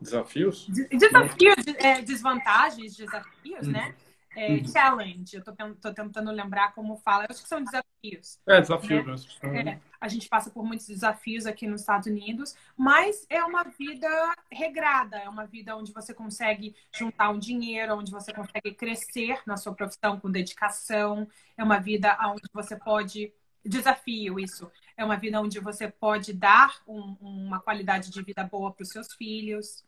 [0.00, 0.68] Desafios?
[0.68, 3.94] Desafios, é, desvantagens, desafios, né?
[4.36, 4.68] É, uhum.
[4.68, 7.24] Challenge, eu tô, tô, tentando lembrar como fala.
[7.24, 8.38] Eu acho que são desafios.
[8.46, 9.60] É, desafios né?
[9.60, 14.06] É, a gente passa por muitos desafios aqui nos Estados Unidos, mas é uma vida
[14.52, 19.56] regrada, é uma vida onde você consegue juntar um dinheiro, onde você consegue crescer na
[19.56, 21.26] sua profissão com dedicação,
[21.56, 23.32] é uma vida onde você pode.
[23.64, 24.70] Desafio, isso.
[24.98, 28.90] É uma vida onde você pode dar um, uma qualidade de vida boa para os
[28.90, 29.82] seus filhos.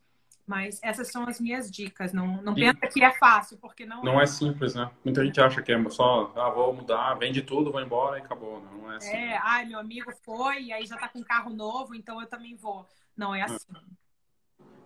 [0.49, 2.14] Mas essas são as minhas dicas.
[2.14, 4.22] Não, não pensa que é fácil, porque não, não é.
[4.22, 4.90] é simples, né?
[5.05, 8.62] Muita gente acha que é só, ah, vou mudar, vende tudo, vou embora e acabou.
[8.62, 9.14] Não é assim.
[9.14, 12.57] É, ai, meu amigo foi, e aí já tá com carro novo, então eu também
[12.57, 12.86] vou.
[13.14, 13.66] Não é assim.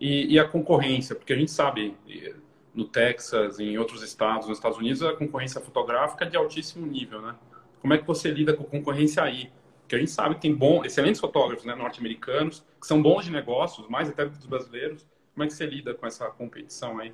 [0.01, 1.15] E, e a concorrência?
[1.15, 1.95] Porque a gente sabe,
[2.75, 7.21] no Texas, em outros estados, nos Estados Unidos, a concorrência fotográfica é de altíssimo nível,
[7.21, 7.35] né?
[7.79, 9.49] Como é que você lida com a concorrência aí?
[9.79, 13.31] Porque a gente sabe que tem bons, excelentes fotógrafos né, norte-americanos, que são bons de
[13.31, 16.99] negócios, mais até do que os brasileiros, como é que você lida com essa competição
[16.99, 17.13] aí?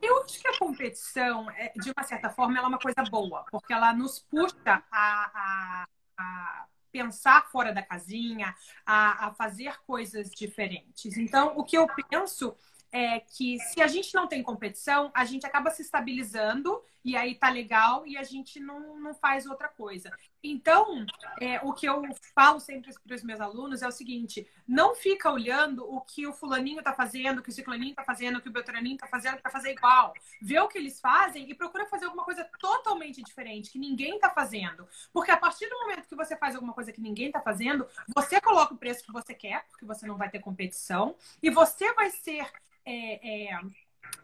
[0.00, 3.44] Eu acho que a competição, é, de uma certa forma, ela é uma coisa boa,
[3.50, 5.86] porque ela nos puxa a, a,
[6.18, 8.54] a pensar fora da casinha,
[8.84, 11.16] a, a fazer coisas diferentes.
[11.16, 12.56] Então, o que eu penso
[12.90, 17.34] é que se a gente não tem competição, a gente acaba se estabilizando e aí
[17.34, 20.10] tá legal e a gente não, não faz outra coisa.
[20.42, 21.06] Então,
[21.40, 22.02] é, o que eu
[22.34, 26.32] falo sempre para os meus alunos é o seguinte: não fica olhando o que o
[26.32, 29.40] fulaninho está fazendo, o que o ciclaninho está fazendo, o que o beltraninho está fazendo
[29.40, 30.12] para fazer igual.
[30.40, 34.30] Vê o que eles fazem e procura fazer alguma coisa totalmente diferente, que ninguém está
[34.30, 34.86] fazendo.
[35.12, 38.40] Porque a partir do momento que você faz alguma coisa que ninguém está fazendo, você
[38.40, 42.10] coloca o preço que você quer, porque você não vai ter competição, e você vai
[42.10, 42.50] ser
[42.84, 43.60] é, é,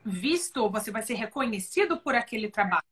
[0.05, 2.84] visto, você vai ser reconhecido por aquele trabalho.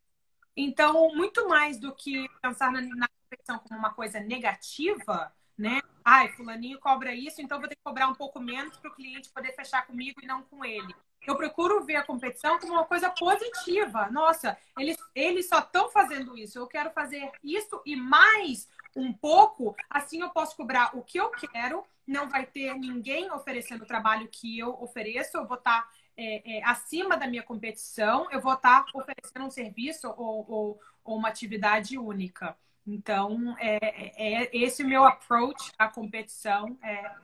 [0.56, 5.80] Então, muito mais do que pensar na, na competição como uma coisa negativa, né?
[6.04, 9.30] Ai, fulaninho cobra isso, então vou ter que cobrar um pouco menos para o cliente
[9.30, 10.94] poder fechar comigo e não com ele.
[11.26, 14.08] Eu procuro ver a competição como uma coisa positiva.
[14.10, 16.58] Nossa, eles, eles só estão fazendo isso.
[16.58, 21.30] Eu quero fazer isso e mais um pouco, assim eu posso cobrar o que eu
[21.30, 21.84] quero.
[22.06, 25.36] Não vai ter ninguém oferecendo o trabalho que eu ofereço.
[25.36, 28.30] Eu vou estar tá, é, é, acima da minha competição.
[28.30, 32.56] Eu vou estar tá oferecendo um serviço ou, ou, ou uma atividade única.
[32.86, 36.78] Então, é, é, é esse o meu approach à competição.
[36.82, 37.14] É,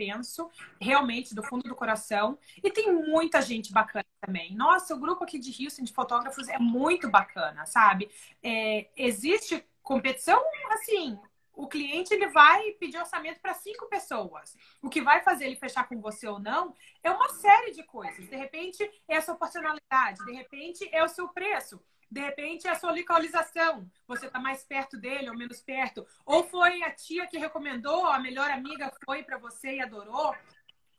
[0.00, 2.38] penso realmente do fundo do coração.
[2.62, 4.54] E tem muita gente bacana também.
[4.54, 8.10] Nossa, o grupo aqui de Houston de fotógrafos é muito bacana, sabe?
[8.42, 11.18] É, existe competição, assim,
[11.60, 14.56] o cliente ele vai pedir orçamento para cinco pessoas.
[14.80, 18.26] O que vai fazer ele fechar com você ou não é uma série de coisas.
[18.28, 21.78] De repente é a sua personalidade, de repente é o seu preço.
[22.10, 23.88] De repente é a sua localização.
[24.08, 26.04] Você está mais perto dele ou menos perto.
[26.24, 30.34] Ou foi a tia que recomendou, a melhor amiga foi para você e adorou.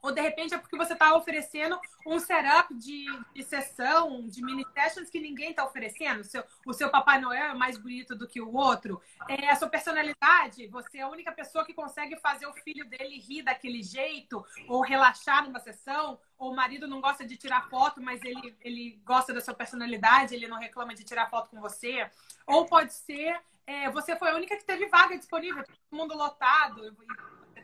[0.02, 4.66] Ou de repente é porque você está oferecendo um setup de, de sessão, de mini
[4.74, 6.22] sessions que ninguém está oferecendo.
[6.22, 9.00] O seu, o seu Papai Noel é mais bonito do que o outro.
[9.30, 10.68] É a sua personalidade.
[10.68, 14.82] Você é a única pessoa que consegue fazer o filho dele rir daquele jeito, ou
[14.82, 16.20] relaxar numa sessão.
[16.38, 20.34] Ou o marido não gosta de tirar foto, mas ele, ele gosta da sua personalidade,
[20.34, 22.10] ele não reclama de tirar foto com você.
[22.48, 26.96] Ou pode ser, é, você foi a única que teve vaga disponível, todo mundo lotado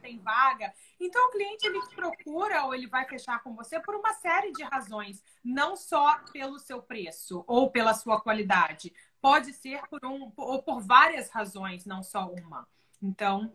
[0.07, 0.73] tem vaga.
[0.99, 4.51] Então, o cliente ele te procura ou ele vai fechar com você por uma série
[4.53, 8.93] de razões, não só pelo seu preço ou pela sua qualidade.
[9.21, 12.65] Pode ser por um ou por várias razões, não só uma.
[13.01, 13.53] Então,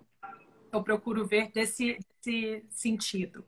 [0.71, 3.45] eu procuro ver desse, desse sentido.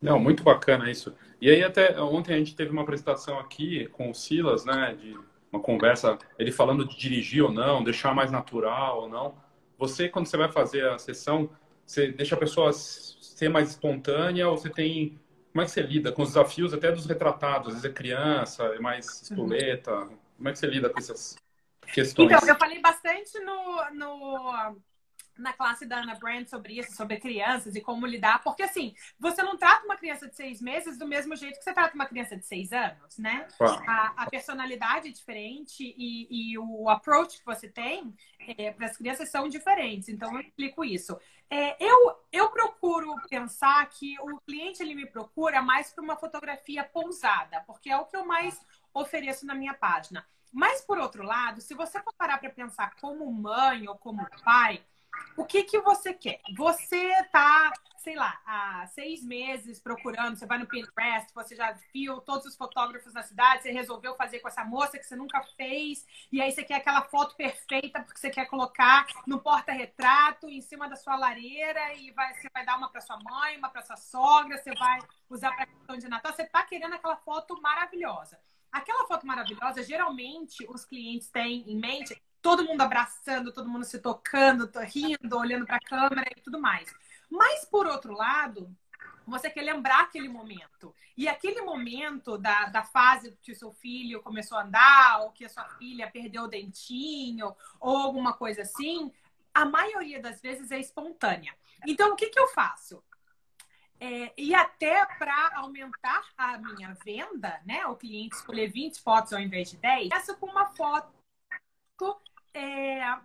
[0.00, 1.12] Não, muito bacana isso.
[1.40, 5.18] E aí até ontem a gente teve uma apresentação aqui com o Silas, né, de
[5.50, 9.34] uma conversa, ele falando de dirigir ou não, deixar mais natural ou não.
[9.76, 11.50] Você quando você vai fazer a sessão,
[11.88, 15.18] você deixa a pessoa ser mais espontânea ou você tem.
[15.50, 17.68] Como é que você lida com os desafios até dos retratados?
[17.68, 19.92] Às vezes é criança, é mais espoleta.
[19.92, 20.18] Uhum.
[20.36, 21.36] Como é que você lida com essas
[21.92, 22.30] questões?
[22.30, 24.76] Então, eu falei bastante no, no
[25.38, 29.42] na classe da Ana Brand sobre isso, sobre crianças e como lidar, porque assim, você
[29.42, 32.36] não trata uma criança de seis meses do mesmo jeito que você trata uma criança
[32.36, 33.46] de seis anos, né?
[33.60, 38.14] A, a, personalidade é diferente e, e, o approach que você tem
[38.56, 41.18] é, para as crianças são diferentes, então eu explico isso.
[41.50, 46.84] É, eu, eu procuro pensar que o cliente ele me procura mais para uma fotografia
[46.84, 48.60] pousada, porque é o que eu mais
[48.92, 50.26] ofereço na minha página.
[50.52, 54.82] Mas, por outro lado, se você for parar para pensar como mãe ou como pai,
[55.36, 56.40] o que, que você quer?
[56.56, 62.20] Você tá, sei lá, há seis meses procurando, você vai no Pinterest, você já viu
[62.20, 66.06] todos os fotógrafos na cidade, você resolveu fazer com essa moça que você nunca fez,
[66.32, 70.88] e aí você quer aquela foto perfeita porque você quer colocar no porta-retrato, em cima
[70.88, 73.96] da sua lareira, e vai, você vai dar uma para sua mãe, uma para sua
[73.96, 74.98] sogra, você vai
[75.30, 78.38] usar para questão de Natal, você tá querendo aquela foto maravilhosa.
[78.70, 83.98] Aquela foto maravilhosa, geralmente os clientes têm em mente todo mundo abraçando, todo mundo se
[83.98, 86.94] tocando, rindo, olhando para a câmera e tudo mais.
[87.30, 88.74] Mas, por outro lado,
[89.26, 90.94] você quer lembrar aquele momento.
[91.16, 95.44] E aquele momento da, da fase que o seu filho começou a andar, ou que
[95.44, 99.12] a sua filha perdeu o dentinho, ou alguma coisa assim,
[99.52, 101.54] a maioria das vezes é espontânea.
[101.86, 103.02] Então, o que, que eu faço?
[104.00, 107.84] É, e até para aumentar a minha venda, né?
[107.86, 111.12] O cliente escolher 20 fotos ao invés de 10, essa com uma foto
[112.58, 113.18] é,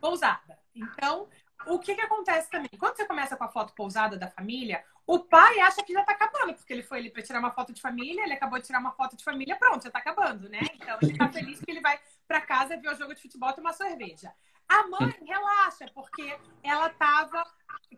[0.00, 0.58] pousada.
[0.74, 1.28] Então,
[1.66, 2.70] o que, que acontece também?
[2.78, 6.12] Quando você começa com a foto pousada da família, o pai acha que já tá
[6.12, 8.78] acabando, porque ele foi ali para tirar uma foto de família, ele acabou de tirar
[8.78, 10.60] uma foto de família, pronto, já tá acabando, né?
[10.74, 13.54] Então ele tá feliz que ele vai para casa ver o jogo de futebol e
[13.54, 14.32] tomar cerveja.
[14.68, 17.42] A mãe relaxa, porque ela tava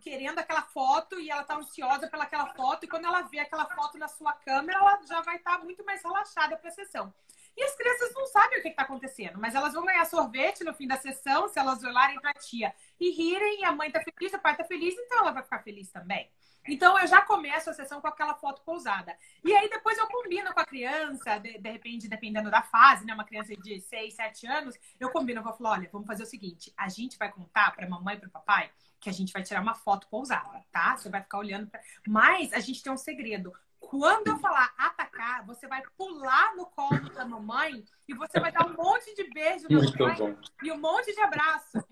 [0.00, 3.98] querendo aquela foto e ela tá ansiosa pelaquela foto, e quando ela vê aquela foto
[3.98, 7.12] na sua câmera, ela já vai estar tá muito mais relaxada para a sessão.
[7.56, 10.74] E as crianças não sabem o que está acontecendo, mas elas vão ganhar sorvete no
[10.74, 14.00] fim da sessão se elas olharem para a tia e rirem, e a mãe está
[14.00, 16.30] feliz, o pai está feliz, então ela vai ficar feliz também.
[16.68, 19.16] Então eu já começo a sessão com aquela foto pousada.
[19.42, 23.14] E aí depois eu combino com a criança, de, de repente, dependendo da fase, né?
[23.14, 26.26] Uma criança de 6, 7 anos, eu combino, eu vou falar, olha, vamos fazer o
[26.26, 28.70] seguinte: a gente vai contar para a mamãe e para o papai
[29.00, 30.96] que a gente vai tirar uma foto pousada, tá?
[30.96, 31.70] Você vai ficar olhando.
[32.06, 33.52] Mas a gente tem um segredo.
[33.80, 38.66] Quando eu falar atacar, você vai pular no colo da mamãe e você vai dar
[38.66, 40.36] um monte de beijo na Muito mamãe bom.
[40.62, 41.84] e um monte de abraço.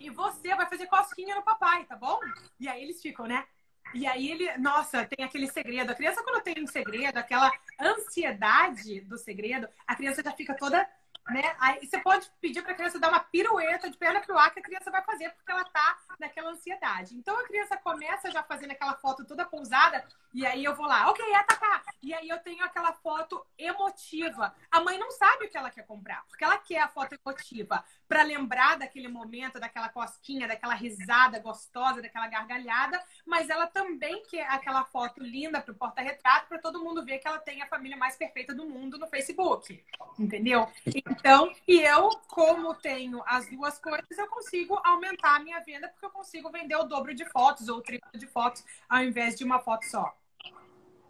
[0.00, 2.18] E você vai fazer cosquinha no papai, tá bom?
[2.58, 3.46] E aí eles ficam, né?
[3.94, 5.90] E aí ele, nossa, tem aquele segredo.
[5.90, 7.50] A criança, quando tem um segredo, aquela
[7.80, 10.86] ansiedade do segredo, a criança já fica toda
[11.28, 11.54] né?
[11.60, 14.60] Aí você pode pedir para a criança dar uma pirueta de perna pro ar que
[14.60, 17.14] a criança vai fazer porque ela tá naquela ansiedade.
[17.14, 21.10] Então a criança começa já fazendo aquela foto toda pousada e aí eu vou lá,
[21.10, 21.82] ok, atacar.
[22.02, 24.54] E aí eu tenho aquela foto emotiva.
[24.70, 27.84] A mãe não sabe o que ela quer comprar, porque ela quer a foto emotiva.
[28.06, 34.46] para lembrar daquele momento, daquela cosquinha, daquela risada gostosa, daquela gargalhada, mas ela também quer
[34.48, 37.96] aquela foto linda para o porta-retrato para todo mundo ver que ela tem a família
[37.96, 39.84] mais perfeita do mundo no Facebook,
[40.18, 40.66] entendeu?
[40.86, 41.17] Então,
[41.66, 46.10] e eu, como tenho as duas coisas, eu consigo aumentar a minha venda porque eu
[46.10, 49.58] consigo vender o dobro de fotos ou o triplo de fotos ao invés de uma
[49.60, 50.16] foto só.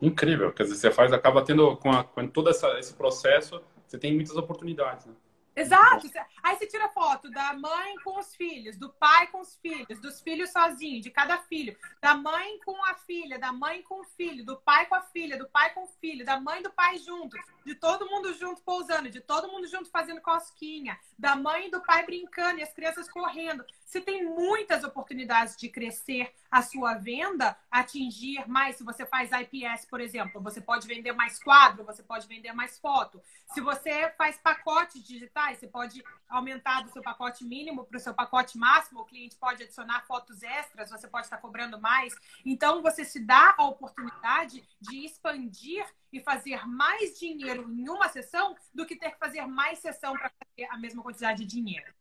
[0.00, 3.98] Incrível, quer dizer, você faz, acaba tendo com, a, com todo essa, esse processo, você
[3.98, 5.14] tem muitas oportunidades, né?
[5.60, 6.08] Exato.
[6.42, 10.20] Aí você tira foto da mãe com os filhos, do pai com os filhos, dos
[10.20, 14.44] filhos sozinhos, de cada filho, da mãe com a filha, da mãe com o filho,
[14.44, 16.98] do pai com a filha, do pai com o filho, da mãe e do pai
[16.98, 21.70] junto, de todo mundo junto pousando, de todo mundo junto fazendo cosquinha, da mãe e
[21.70, 23.64] do pai brincando e as crianças correndo.
[23.84, 28.76] Você tem muitas oportunidades de crescer a sua venda, atingir mais.
[28.76, 32.78] Se você faz IPS, por exemplo, você pode vender mais quadro, você pode vender mais
[32.78, 33.20] foto.
[33.54, 38.14] Se você faz pacotes digitais, você pode aumentar do seu pacote mínimo para o seu
[38.14, 39.00] pacote máximo.
[39.00, 42.14] O cliente pode adicionar fotos extras, você pode estar cobrando mais.
[42.44, 48.56] Então, você se dá a oportunidade de expandir e fazer mais dinheiro em uma sessão
[48.74, 51.92] do que ter que fazer mais sessão para fazer a mesma quantidade de dinheiro.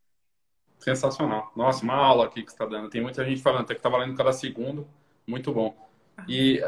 [0.80, 1.52] Sensacional.
[1.56, 2.89] Nossa, uma aula aqui que você está dando.
[2.89, 4.88] Tem muita gente falando, tem que estar tá valendo cada segundo.
[5.26, 5.76] Muito bom.
[6.28, 6.62] E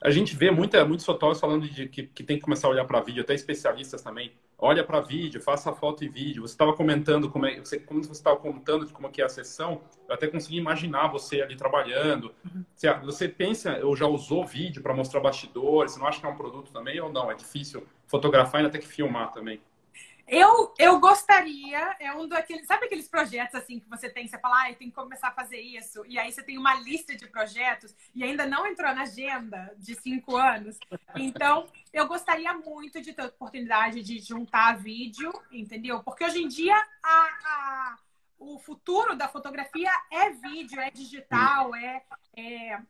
[0.00, 2.84] a gente vê muita, muitos fotógrafos falando de que, que tem que começar a olhar
[2.84, 4.32] para vídeo, até especialistas também.
[4.64, 6.42] Olha para vídeo, faça foto e vídeo.
[6.42, 9.28] Você estava comentando como é, você, como você estava contando de como que é a
[9.28, 12.32] sessão, eu até consegui imaginar você ali trabalhando.
[12.44, 12.64] Uhum.
[12.72, 15.90] Você, você pensa, ou já usou vídeo para mostrar bastidores?
[15.90, 17.28] Você não acha que é um produto também ou não?
[17.28, 19.60] É difícil fotografar e ainda ter que filmar também.
[20.26, 24.62] Eu, eu gostaria, é um daqueles, sabe aqueles projetos assim que você tem, você fala,
[24.62, 27.94] ah, tenho que começar a fazer isso, e aí você tem uma lista de projetos
[28.14, 30.78] e ainda não entrou na agenda de cinco anos.
[31.16, 36.02] Então, eu gostaria muito de ter a oportunidade de juntar vídeo, entendeu?
[36.02, 37.98] Porque hoje em dia a, a
[38.42, 42.02] o futuro da fotografia é vídeo, é digital, é,
[42.36, 42.80] é,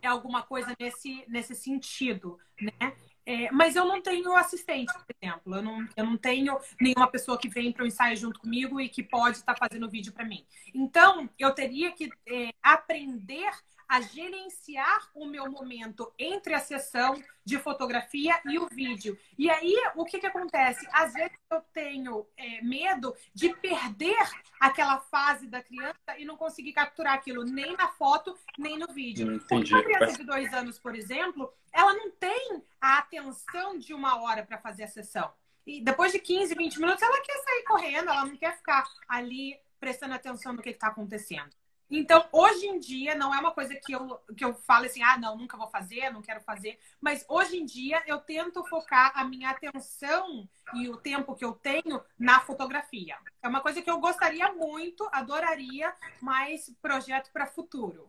[0.00, 2.94] é alguma coisa nesse, nesse sentido, né?
[3.26, 5.54] É, mas eu não tenho assistente, por exemplo.
[5.54, 8.88] Eu não, eu não tenho nenhuma pessoa que vem para o ensaio junto comigo e
[8.88, 10.44] que pode estar tá fazendo vídeo para mim.
[10.74, 13.50] Então, eu teria que é, aprender
[13.88, 19.18] a gerenciar o meu momento entre a sessão de fotografia e o vídeo.
[19.38, 20.86] E aí, o que, que acontece?
[20.92, 24.16] Às vezes eu tenho é, medo de perder
[24.58, 29.32] aquela fase da criança e não conseguir capturar aquilo nem na foto, nem no vídeo.
[29.34, 29.46] Entendi.
[29.48, 34.22] Porque uma criança de dois anos, por exemplo, ela não tem a atenção de uma
[34.22, 35.32] hora para fazer a sessão.
[35.66, 39.58] E depois de 15, 20 minutos, ela quer sair correndo, ela não quer ficar ali
[39.80, 41.50] prestando atenção no que está acontecendo.
[41.90, 45.18] Então, hoje em dia, não é uma coisa que eu, que eu falo assim, ah,
[45.18, 46.78] não, nunca vou fazer, não quero fazer.
[47.00, 51.52] Mas hoje em dia, eu tento focar a minha atenção e o tempo que eu
[51.52, 53.16] tenho na fotografia.
[53.42, 58.08] É uma coisa que eu gostaria muito, adoraria, mas projeto para futuro.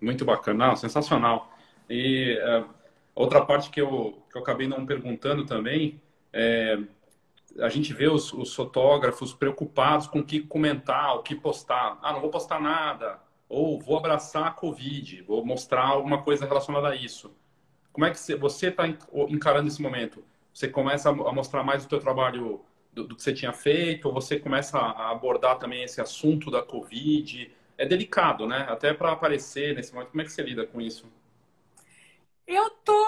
[0.00, 1.56] Muito bacana, não, sensacional.
[1.88, 2.68] E uh,
[3.14, 6.76] outra parte que eu, que eu acabei não perguntando também é
[7.58, 11.98] a gente vê os, os, fotógrafos preocupados com o que comentar, o que postar.
[12.02, 13.20] Ah, não vou postar nada.
[13.48, 17.34] Ou vou abraçar a Covid, vou mostrar alguma coisa relacionada a isso.
[17.92, 18.84] Como é que você está
[19.28, 20.24] encarando esse momento?
[20.52, 24.06] Você começa a mostrar mais o seu trabalho do, do, que você tinha feito?
[24.06, 27.50] Ou você começa a abordar também esse assunto da Covid?
[27.76, 28.66] É delicado, né?
[28.68, 30.10] Até para aparecer nesse momento.
[30.10, 31.06] Como é que você lida com isso?
[32.46, 33.06] Eu tô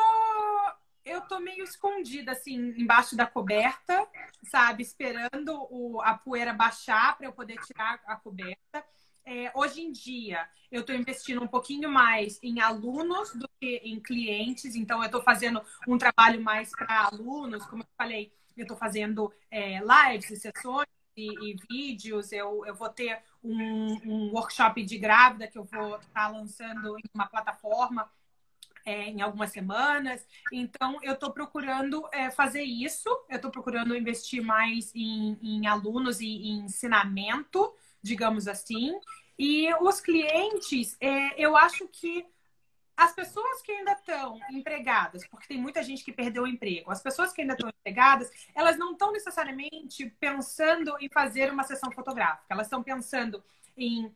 [1.04, 4.06] eu tô meio escondida, assim, embaixo da coberta,
[4.44, 4.82] sabe?
[4.82, 8.84] Esperando o, a poeira baixar para eu poder tirar a coberta.
[9.26, 14.00] É, hoje em dia, eu estou investindo um pouquinho mais em alunos do que em
[14.00, 14.74] clientes.
[14.74, 17.64] Então, eu estou fazendo um trabalho mais para alunos.
[17.66, 22.32] Como eu falei, eu estou fazendo é, lives e sessões e, e, vídeos.
[22.32, 26.98] Eu, eu vou ter um, um workshop de grávida que eu vou estar tá lançando
[26.98, 28.10] em uma plataforma
[28.84, 30.26] é, em algumas semanas.
[30.52, 36.20] Então, eu estou procurando é, fazer isso, eu estou procurando investir mais em, em alunos
[36.20, 37.72] e em ensinamento,
[38.02, 38.92] digamos assim.
[39.38, 42.26] E os clientes, é, eu acho que
[42.96, 47.02] as pessoas que ainda estão empregadas, porque tem muita gente que perdeu o emprego, as
[47.02, 52.46] pessoas que ainda estão empregadas, elas não estão necessariamente pensando em fazer uma sessão fotográfica,
[52.50, 53.42] elas estão pensando
[53.76, 54.14] em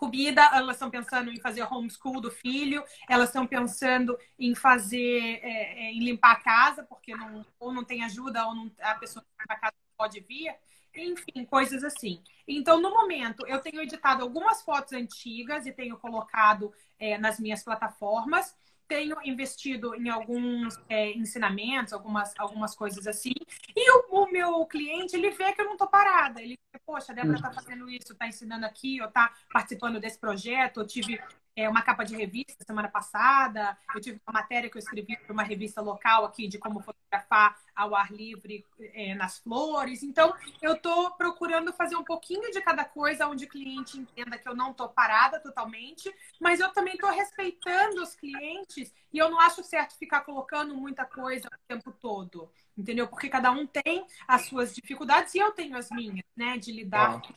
[0.00, 5.88] comida, elas estão pensando em fazer homeschool do filho, elas estão pensando em fazer, é,
[5.88, 9.22] é, em limpar a casa, porque não, ou não tem ajuda, ou não, a pessoa
[9.46, 10.54] da casa pode vir.
[10.96, 12.20] Enfim, coisas assim.
[12.48, 17.62] Então, no momento, eu tenho editado algumas fotos antigas e tenho colocado é, nas minhas
[17.62, 18.56] plataformas.
[18.90, 23.32] Tenho investido em alguns é, ensinamentos, algumas, algumas coisas assim.
[23.76, 26.42] E o, o, meu cliente, ele vê que eu não estou parada.
[26.42, 30.18] Ele vê, poxa, a Débora está fazendo isso, está ensinando aqui, ou está participando desse
[30.18, 30.80] projeto.
[30.80, 31.20] Eu tive
[31.60, 33.76] é, uma capa de revista semana passada.
[33.94, 37.56] Eu tive uma matéria que eu escrevi para uma revista local aqui de como fotografar
[37.76, 40.02] ao ar livre é, nas flores.
[40.02, 44.48] Então, eu estou procurando fazer um pouquinho de cada coisa onde o cliente entenda que
[44.48, 49.38] eu não estou parada totalmente, mas eu também estou respeitando os clientes e eu não
[49.38, 53.06] acho certo ficar colocando muita coisa o tempo todo, entendeu?
[53.06, 57.16] Porque cada um tem as suas dificuldades e eu tenho as minhas, né, de lidar
[57.16, 57.20] ah.
[57.20, 57.34] com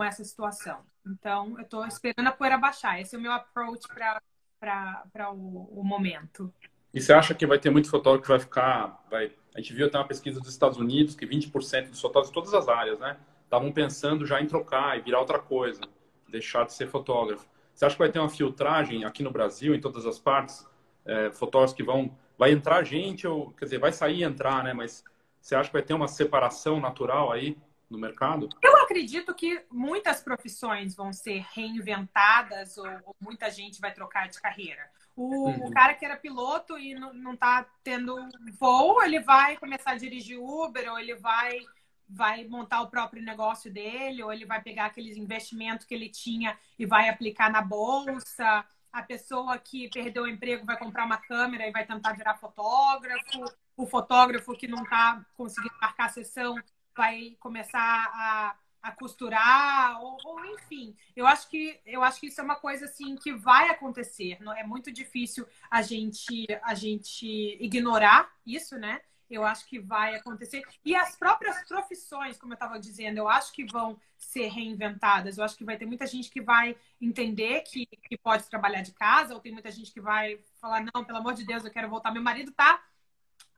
[0.00, 0.78] essa situação.
[1.04, 3.00] Então, eu estou esperando a poeira baixar.
[3.00, 6.54] Esse é o meu approach para o, o momento.
[6.94, 9.04] E você acha que vai ter muito fotógrafo que vai ficar.
[9.10, 9.32] Vai...
[9.54, 12.68] A gente viu até uma pesquisa dos Estados Unidos que 20% dos fotógrafos, todas as
[12.68, 13.16] áreas, né?
[13.44, 15.80] Estavam pensando já em trocar e virar outra coisa,
[16.28, 17.46] deixar de ser fotógrafo.
[17.74, 20.66] Você acha que vai ter uma filtragem aqui no Brasil, em todas as partes?
[21.04, 22.16] É, fotógrafos que vão.
[22.38, 24.72] Vai entrar gente, ou quer dizer, vai sair e entrar, né?
[24.72, 25.02] Mas
[25.40, 27.56] você acha que vai ter uma separação natural aí
[27.92, 28.48] no mercado?
[28.62, 34.40] Eu acredito que muitas profissões vão ser reinventadas ou, ou muita gente vai trocar de
[34.40, 34.90] carreira.
[35.14, 35.66] O, uhum.
[35.66, 38.16] o, cara que era piloto e não, não tá tendo
[38.58, 41.60] voo, ele vai começar a dirigir Uber, ou ele vai,
[42.08, 46.58] vai montar o próprio negócio dele, ou ele vai pegar aqueles investimentos que ele tinha
[46.78, 48.64] e vai aplicar na bolsa.
[48.90, 53.44] A pessoa que perdeu o emprego vai comprar uma câmera e vai tentar virar fotógrafo.
[53.76, 56.56] O fotógrafo que não está conseguindo marcar a sessão
[56.96, 60.94] vai começar a, a costurar, ou, ou, enfim.
[61.14, 64.38] Eu acho que eu acho que isso é uma coisa assim que vai acontecer.
[64.40, 67.26] Não é muito difícil a gente a gente
[67.60, 69.00] ignorar isso, né?
[69.32, 70.62] Eu acho que vai acontecer.
[70.84, 75.38] E as próprias profissões, como eu estava dizendo, eu acho que vão ser reinventadas.
[75.38, 78.92] Eu acho que vai ter muita gente que vai entender que, que pode trabalhar de
[78.92, 81.88] casa, ou tem muita gente que vai falar: não, pelo amor de Deus, eu quero
[81.88, 82.10] voltar.
[82.10, 82.82] Meu marido tá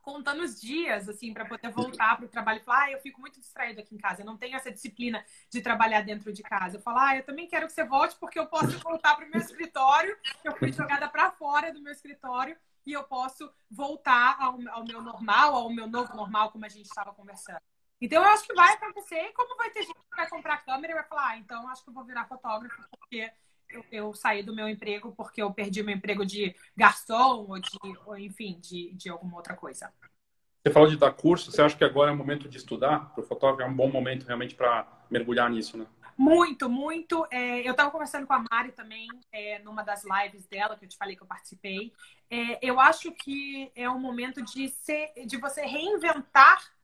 [0.05, 2.61] contando os dias, assim, para poder voltar para o trabalho.
[2.61, 5.61] Falar, ah, eu fico muito distraído aqui em casa, eu não tenho essa disciplina de
[5.61, 6.77] trabalhar dentro de casa.
[6.77, 9.29] Eu falo, ah, eu também quero que você volte porque eu posso voltar para o
[9.29, 10.15] meu escritório.
[10.43, 15.01] Eu fui jogada para fora do meu escritório e eu posso voltar ao, ao meu
[15.01, 17.59] normal, ao meu novo normal, como a gente estava conversando.
[17.99, 19.19] Então, eu acho que vai acontecer.
[19.19, 21.83] E como vai ter gente que vai comprar câmera e vai falar, ah, então acho
[21.83, 23.31] que eu vou virar fotógrafo porque
[23.91, 27.69] eu, saí do meu emprego porque eu perdi meu emprego de garçom ou, de,
[28.05, 29.91] ou enfim, de, de alguma outra coisa.
[30.63, 33.13] Você falou de dar curso, você acha que agora é o momento de estudar?
[33.13, 35.85] Para o fotógrafo é um bom momento realmente para mergulhar nisso, né?
[36.17, 37.27] Muito, muito.
[37.29, 40.89] É, eu estava conversando com a Mari também, é, numa das lives dela, que eu
[40.89, 41.91] te falei que eu participei.
[42.29, 46.74] É, eu acho que é um momento de, ser, de você reinventar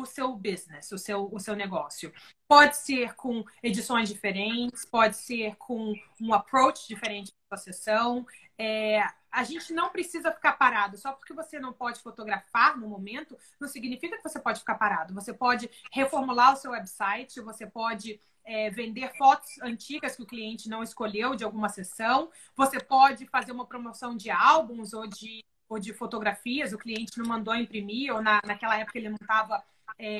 [0.00, 2.12] o seu business, o seu, o seu negócio.
[2.48, 8.26] Pode ser com edições diferentes, pode ser com um approach diferente da sessão.
[8.58, 10.96] É, a gente não precisa ficar parado.
[10.96, 15.14] Só porque você não pode fotografar no momento, não significa que você pode ficar parado.
[15.14, 20.68] Você pode reformular o seu website, você pode é, vender fotos antigas que o cliente
[20.68, 25.80] não escolheu de alguma sessão, você pode fazer uma promoção de álbuns ou de, ou
[25.80, 29.62] de fotografias, o cliente não mandou imprimir, ou na, naquela época ele não estava
[29.98, 30.18] é,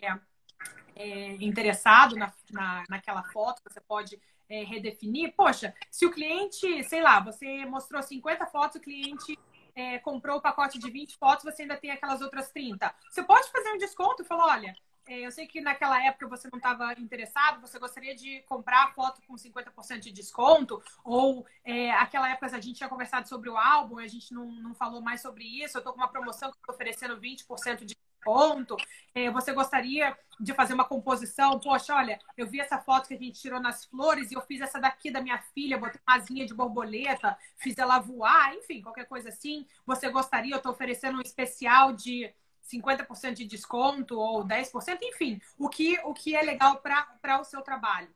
[0.95, 5.35] é, interessado na, na, naquela foto, você pode é, redefinir.
[5.37, 9.39] Poxa, se o cliente, sei lá, você mostrou 50 fotos, o cliente
[9.75, 12.93] é, comprou o pacote de 20 fotos, você ainda tem aquelas outras 30.
[13.11, 14.75] Você pode fazer um desconto e falar, olha,
[15.07, 18.93] é, eu sei que naquela época você não estava interessado, você gostaria de comprar a
[18.93, 23.57] foto com 50% de desconto, ou é, aquela época a gente tinha conversado sobre o
[23.57, 26.57] álbum, a gente não, não falou mais sobre isso, eu estou com uma promoção que
[26.57, 27.95] estou oferecendo 20% de
[28.27, 28.77] ponto.
[29.15, 31.61] É, você gostaria de fazer uma composição?
[31.61, 34.61] Poxa, olha, eu vi essa foto que a gente tirou nas flores e eu fiz
[34.61, 39.07] essa daqui da minha filha, botei uma asinha de borboleta, fiz ela voar, enfim, qualquer
[39.07, 39.65] coisa assim.
[39.87, 40.55] Você gostaria?
[40.55, 42.29] Eu estou oferecendo um especial de
[42.65, 47.63] 50% de desconto ou 10%, enfim, o que, o que é legal para o seu
[47.63, 48.09] trabalho.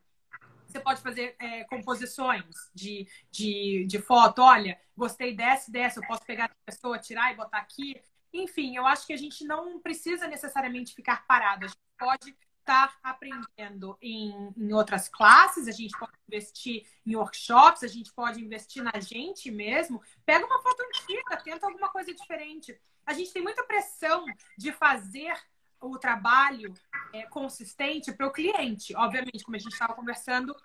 [0.67, 4.41] Você pode fazer é, composições de, de, de foto.
[4.41, 8.01] Olha, gostei dessa, dessa, eu posso pegar a pessoa, tirar e botar aqui.
[8.33, 11.65] Enfim, eu acho que a gente não precisa necessariamente ficar parado.
[11.65, 17.83] A gente pode estar aprendendo em, em, outras classes, a gente pode investir em workshops,
[17.83, 20.01] a gente pode investir na gente mesmo.
[20.25, 22.79] Pega uma foto antiga, tenta alguma coisa diferente.
[23.05, 24.25] A gente tem muita pressão
[24.57, 25.33] de fazer
[25.81, 26.73] o trabalho
[27.11, 28.95] é, consistente para o cliente.
[28.95, 30.55] Obviamente, como a gente estava conversando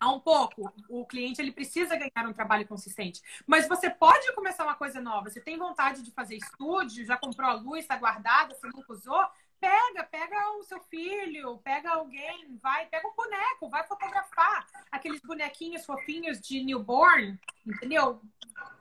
[0.00, 0.72] há um pouco.
[0.88, 3.22] O cliente ele precisa ganhar um trabalho consistente.
[3.46, 5.28] Mas você pode começar uma coisa nova.
[5.28, 9.24] Você tem vontade de fazer estúdio, já comprou a luz, está guardada, você nunca usou?
[9.60, 15.84] Pega, pega o seu filho, pega alguém, vai, pega um boneco, vai fotografar aqueles bonequinhos
[15.84, 18.22] fofinhos de newborn, entendeu?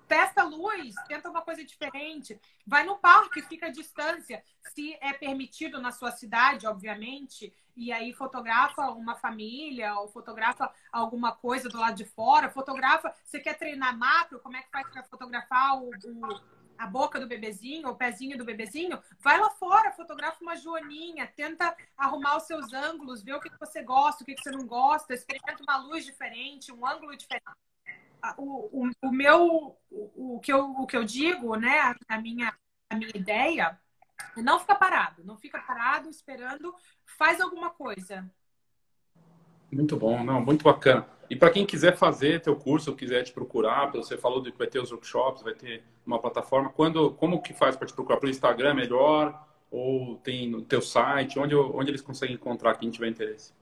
[0.09, 2.41] testa luz, tenta uma coisa diferente.
[2.65, 4.43] Vai no parque, fica à distância.
[4.74, 11.32] Se é permitido na sua cidade, obviamente, e aí fotografa uma família ou fotografa alguma
[11.32, 13.15] coisa do lado de fora, fotografa.
[13.23, 14.41] Você quer treinar macro?
[14.41, 16.41] Como é que faz para fotografar o, o,
[16.77, 19.01] a boca do bebezinho, o pezinho do bebezinho?
[19.19, 23.82] Vai lá fora, fotografa uma joaninha, tenta arrumar os seus ângulos, ver o que você
[23.82, 27.45] gosta, o que você não gosta, experimenta uma luz diferente, um ângulo diferente
[28.38, 32.53] o, o, o meu, o, o, que eu, o que eu digo, né, a minha,
[32.89, 33.80] a minha ideia
[34.38, 36.74] não ficar parado, não fica parado esperando,
[37.05, 38.30] faz alguma coisa.
[39.72, 41.07] Muito bom, não, muito bacana.
[41.30, 44.80] E para quem quiser fazer teu curso, quiser te procurar, você falou que vai ter
[44.80, 46.72] os workshops, vai ter uma plataforma.
[46.72, 48.17] Quando, como que faz para te procurar?
[48.17, 49.47] Pelo Instagram melhor?
[49.70, 51.38] Ou tem no teu site?
[51.38, 53.53] Onde, onde eles conseguem encontrar quem tiver interesse?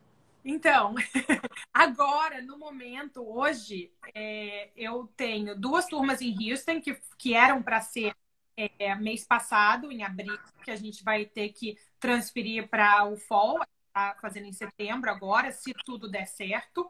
[0.45, 0.95] Então,
[1.73, 7.81] agora, no momento, hoje, é, eu tenho duas turmas em Houston que, que eram para
[7.81, 8.15] ser
[8.57, 13.59] é, mês passado, em abril, que a gente vai ter que transferir para o fall,
[13.87, 16.89] está fazendo em setembro agora, se tudo der certo.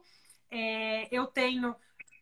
[0.50, 1.76] É, eu tenho,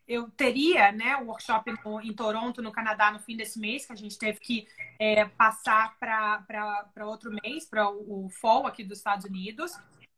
[0.08, 3.94] eu teria, né, o workshop no, em Toronto, no Canadá, no fim desse mês, que
[3.94, 4.68] a gente teve que
[5.00, 9.72] é, passar para outro mês, para o, o fall aqui dos Estados Unidos.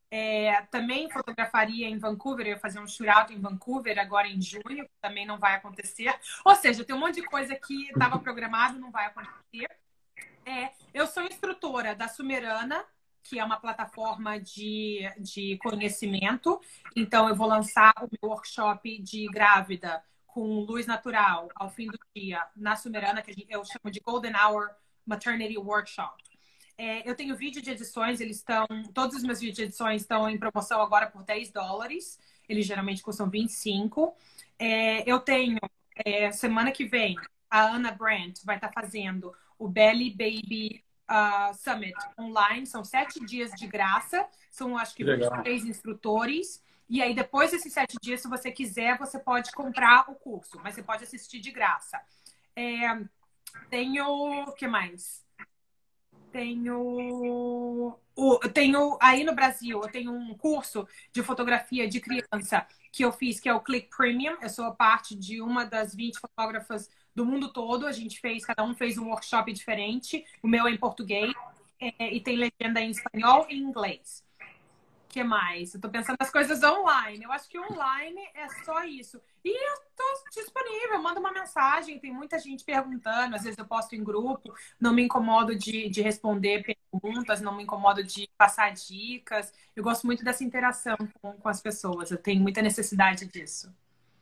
[0.10, 4.89] É, também fotografaria em Vancouver, eu ia fazer um shootout em Vancouver agora em junho,
[5.01, 6.18] também não vai acontecer.
[6.45, 9.70] Ou seja, tem um monte de coisa que estava programado, não vai acontecer.
[10.45, 12.86] É, eu sou instrutora da Sumerana,
[13.22, 16.62] que é uma plataforma de, de conhecimento.
[16.95, 21.99] Então, eu vou lançar o meu workshop de grávida com luz natural ao fim do
[22.16, 24.70] dia na Sumerana, que eu chamo de Golden Hour
[25.05, 26.26] Maternity Workshop.
[26.78, 28.67] É, eu tenho vídeo de edições, eles estão.
[28.93, 32.19] Todos os meus vídeos de edições estão em promoção agora por 10 dólares.
[32.47, 34.15] Eles geralmente custam 25.
[34.59, 35.59] É, eu tenho,
[36.05, 37.15] é, semana que vem,
[37.49, 42.67] a Ana Brandt vai estar tá fazendo o Belly Baby uh, Summit online.
[42.67, 44.28] São sete dias de graça.
[44.51, 45.03] São, acho que,
[45.41, 46.63] três instrutores.
[46.88, 50.75] E aí, depois desses sete dias, se você quiser, você pode comprar o curso, mas
[50.75, 51.99] você pode assistir de graça.
[52.55, 53.01] É,
[53.69, 54.05] tenho.
[54.43, 55.26] O que mais?
[56.32, 63.05] Tenho o, tenho aí no Brasil, eu tenho um curso de fotografia de criança que
[63.05, 64.38] eu fiz, que é o Click Premium.
[64.41, 67.86] Eu sou parte de uma das 20 fotógrafas do mundo todo.
[67.86, 70.25] A gente fez, cada um fez um workshop diferente.
[70.41, 71.34] O meu é em português
[71.80, 74.26] é, e tem legenda em espanhol e inglês
[75.18, 75.74] que mais?
[75.74, 77.24] Eu tô pensando nas coisas online.
[77.24, 79.20] Eu acho que online é só isso.
[79.43, 83.95] E eu tô disponível, manda uma mensagem, tem muita gente perguntando, às vezes eu posto
[83.95, 89.51] em grupo, não me incomodo de, de responder perguntas, não me incomodo de passar dicas.
[89.76, 93.74] Eu gosto muito dessa interação com, com as pessoas, eu tenho muita necessidade disso.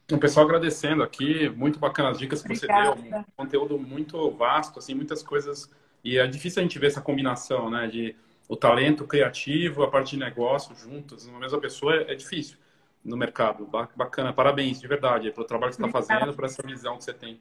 [0.10, 2.96] O pessoal agradecendo aqui, muito bacana as dicas que Obrigada.
[2.96, 5.70] você deu, um conteúdo muito vasto, assim, muitas coisas.
[6.04, 8.16] E é difícil a gente ver essa combinação, né, de
[8.48, 12.58] o talento criativo, a parte de negócio juntos, uma mesma pessoa, é, é difícil
[13.04, 13.66] no mercado.
[13.96, 17.14] Bacana, parabéns, de verdade, pelo trabalho que você está fazendo, por essa visão que você
[17.14, 17.40] tem.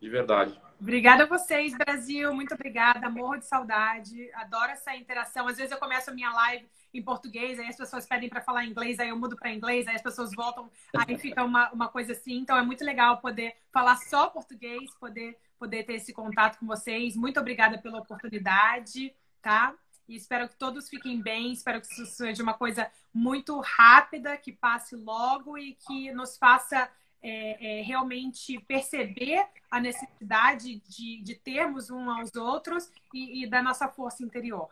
[0.00, 0.60] De verdade.
[0.80, 2.34] Obrigada a vocês, Brasil.
[2.34, 3.08] Muito obrigada.
[3.08, 4.28] Morro de saudade.
[4.34, 5.46] Adoro essa interação.
[5.46, 8.66] Às vezes eu começo a minha live em português, aí as pessoas pedem para falar
[8.66, 12.12] inglês, aí eu mudo para inglês, aí as pessoas voltam, aí fica uma, uma coisa
[12.12, 12.38] assim.
[12.38, 17.16] Então é muito legal poder falar só português, poder, poder ter esse contato com vocês.
[17.16, 19.72] Muito obrigada pela oportunidade, tá?
[20.12, 21.52] E espero que todos fiquem bem.
[21.52, 26.86] Espero que isso seja uma coisa muito rápida, que passe logo e que nos faça
[27.22, 33.62] é, é, realmente perceber a necessidade de, de termos um aos outros e, e, da
[33.62, 34.68] nossa força interior.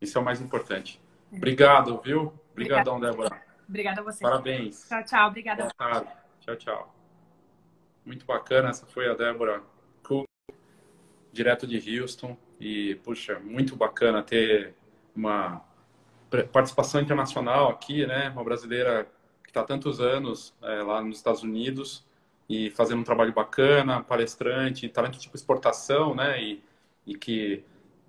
[0.00, 1.00] Isso é o mais importante.
[1.30, 2.34] Obrigado, viu?
[2.50, 3.40] Obrigadão, Débora.
[3.68, 4.24] Obrigada a você.
[4.24, 4.88] Parabéns.
[4.88, 5.28] Tchau, tchau.
[5.28, 5.62] Obrigada.
[5.62, 6.10] Boa tarde.
[6.40, 6.94] Tchau, tchau.
[8.04, 8.70] Muito bacana.
[8.70, 9.62] Essa foi a Débora
[10.02, 10.26] Cook,
[11.32, 12.36] direto de Houston.
[12.60, 14.74] E, puxa, muito bacana ter
[15.14, 15.64] uma
[16.52, 18.30] participação internacional aqui, né?
[18.30, 19.08] Uma brasileira
[19.42, 22.06] que está há tantos anos é, lá nos Estados Unidos
[22.48, 26.42] e fazendo um trabalho bacana, palestrante, talento tipo exportação, né?
[26.42, 26.62] E,
[27.06, 27.64] e que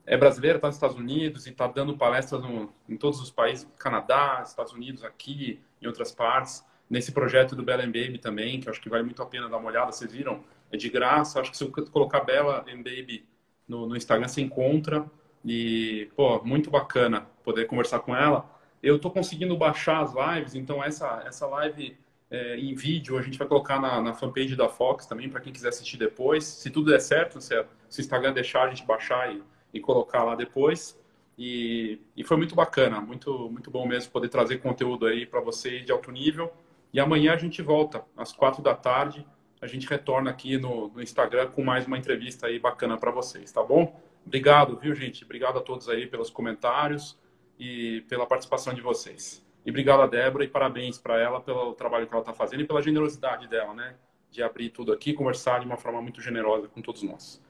[0.06, 3.68] é brasileira, está nos Estados Unidos e está dando palestras no, em todos os países,
[3.78, 6.66] Canadá, Estados Unidos, aqui, em outras partes.
[6.90, 9.70] Nesse projeto do Bella Baby também, que acho que vale muito a pena dar uma
[9.70, 10.44] olhada, vocês viram?
[10.72, 13.24] É de graça, acho que se eu colocar Bella Baby
[13.70, 15.06] no, no Instagram se encontra
[15.46, 18.50] e, pô, muito bacana poder conversar com ela.
[18.82, 21.96] Eu estou conseguindo baixar as lives, então essa, essa live
[22.32, 25.54] é, em vídeo a gente vai colocar na, na fanpage da Fox também, para quem
[25.54, 26.44] quiser assistir depois.
[26.44, 29.42] Se tudo der certo, se, se o Instagram deixar a gente baixar e,
[29.74, 31.00] e colocar lá depois.
[31.38, 35.86] E, e, foi muito bacana, muito, muito bom mesmo poder trazer conteúdo aí para vocês
[35.86, 36.52] de alto nível.
[36.92, 39.26] E amanhã a gente volta às quatro da tarde
[39.62, 43.52] a gente retorna aqui no, no Instagram com mais uma entrevista aí bacana para vocês,
[43.52, 44.00] tá bom?
[44.26, 45.24] Obrigado, viu, gente?
[45.24, 47.18] Obrigado a todos aí pelos comentários
[47.60, 49.46] e pela participação de vocês.
[49.66, 52.66] E obrigado a Débora e parabéns para ela pelo trabalho que ela está fazendo e
[52.66, 53.96] pela generosidade dela, né?
[54.32, 57.42] De abrir tudo aqui, conversar de uma forma muito generosa com todos nós.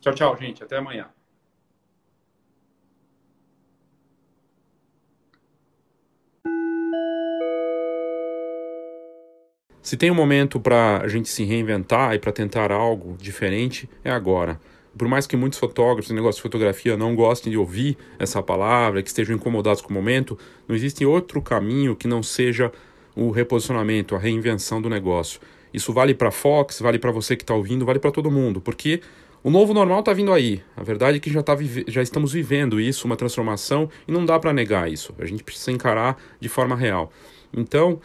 [0.00, 0.62] Tchau, tchau, gente.
[0.62, 1.10] Até amanhã.
[9.82, 14.10] Se tem um momento para a gente se reinventar e para tentar algo diferente, é
[14.10, 14.60] agora.
[14.96, 19.08] Por mais que muitos fotógrafos, negócio de fotografia, não gostem de ouvir essa palavra, que
[19.08, 22.70] estejam incomodados com o momento, não existe outro caminho que não seja
[23.16, 25.40] o reposicionamento, a reinvenção do negócio.
[25.72, 28.60] Isso vale para a Fox, vale para você que está ouvindo, vale para todo mundo,
[28.60, 29.00] porque
[29.42, 30.62] o novo normal está vindo aí.
[30.76, 31.56] A verdade é que já, tá
[31.86, 35.14] já estamos vivendo isso, uma transformação, e não dá para negar isso.
[35.18, 37.10] A gente precisa encarar de forma real.
[37.52, 38.00] Então,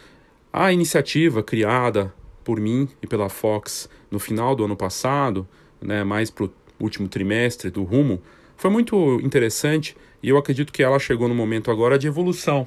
[0.57, 5.45] a iniciativa criada por mim e pela Fox no final do ano passado,
[5.81, 8.21] né, mais para o último trimestre do Rumo,
[8.55, 12.65] foi muito interessante e eu acredito que ela chegou no momento agora de evolução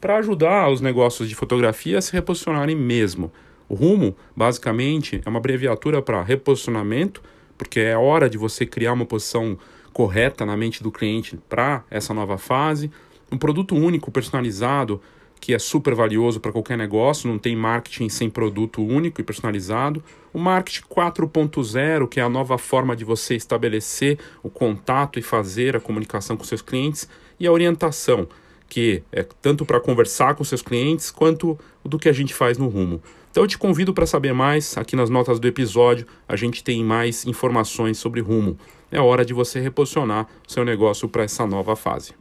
[0.00, 3.30] para ajudar os negócios de fotografia a se reposicionarem mesmo.
[3.68, 7.22] O Rumo, basicamente, é uma abreviatura para reposicionamento,
[7.56, 9.56] porque é hora de você criar uma posição
[9.92, 12.90] correta na mente do cliente para essa nova fase.
[13.30, 15.00] Um produto único, personalizado,
[15.40, 20.04] que é super valioso para qualquer negócio, não tem marketing sem produto único e personalizado.
[20.32, 25.74] O marketing 4.0, que é a nova forma de você estabelecer o contato e fazer
[25.74, 28.28] a comunicação com seus clientes, e a orientação,
[28.68, 32.68] que é tanto para conversar com seus clientes quanto do que a gente faz no
[32.68, 33.02] rumo.
[33.30, 36.84] Então eu te convido para saber mais, aqui nas notas do episódio a gente tem
[36.84, 38.58] mais informações sobre rumo.
[38.90, 42.12] É hora de você reposicionar o seu negócio para essa nova fase.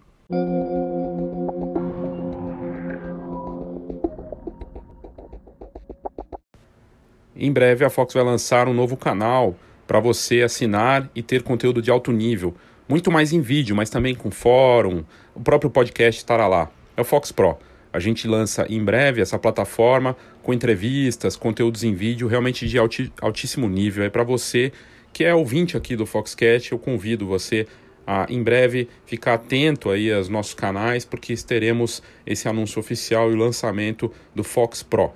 [7.41, 9.55] Em breve a Fox vai lançar um novo canal
[9.87, 12.53] para você assinar e ter conteúdo de alto nível,
[12.87, 16.69] muito mais em vídeo, mas também com fórum, o próprio podcast estará lá.
[16.97, 17.57] É o Fox Pro.
[17.93, 23.69] A gente lança em breve essa plataforma com entrevistas, conteúdos em vídeo realmente de altíssimo
[23.69, 24.03] nível.
[24.03, 24.73] É para você
[25.13, 27.65] que é ouvinte aqui do Foxcast, eu convido você
[28.05, 33.33] a em breve ficar atento aí aos nossos canais, porque teremos esse anúncio oficial e
[33.33, 35.13] o lançamento do Fox Pro,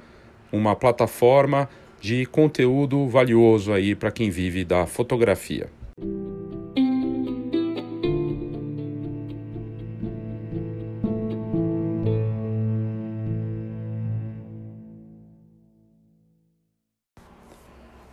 [0.53, 1.67] uma plataforma
[2.03, 5.69] de conteúdo valioso aí para quem vive da fotografia.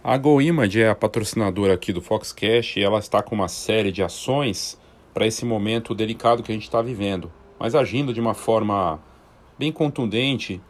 [0.04, 4.04] A GoImage é a patrocinadora aqui do Foxcast e ela está com uma série de
[4.04, 4.78] ações
[5.12, 9.02] para esse momento delicado que a gente está vivendo, mas agindo de uma forma
[9.58, 10.60] bem contundente,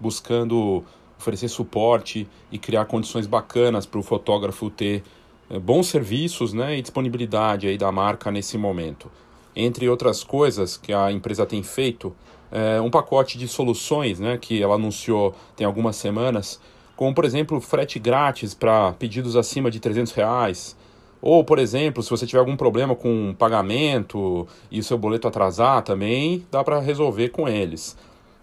[0.00, 0.82] buscando
[1.20, 5.02] oferecer suporte e criar condições bacanas para o fotógrafo ter
[5.48, 9.10] é, bons serviços né, e disponibilidade aí da marca nesse momento.
[9.54, 12.14] Entre outras coisas que a empresa tem feito,
[12.50, 16.60] é um pacote de soluções né, que ela anunciou tem algumas semanas,
[16.96, 20.76] como por exemplo frete grátis para pedidos acima de 300 reais,
[21.22, 25.82] ou, por exemplo, se você tiver algum problema com pagamento e o seu boleto atrasar
[25.82, 27.94] também, dá para resolver com eles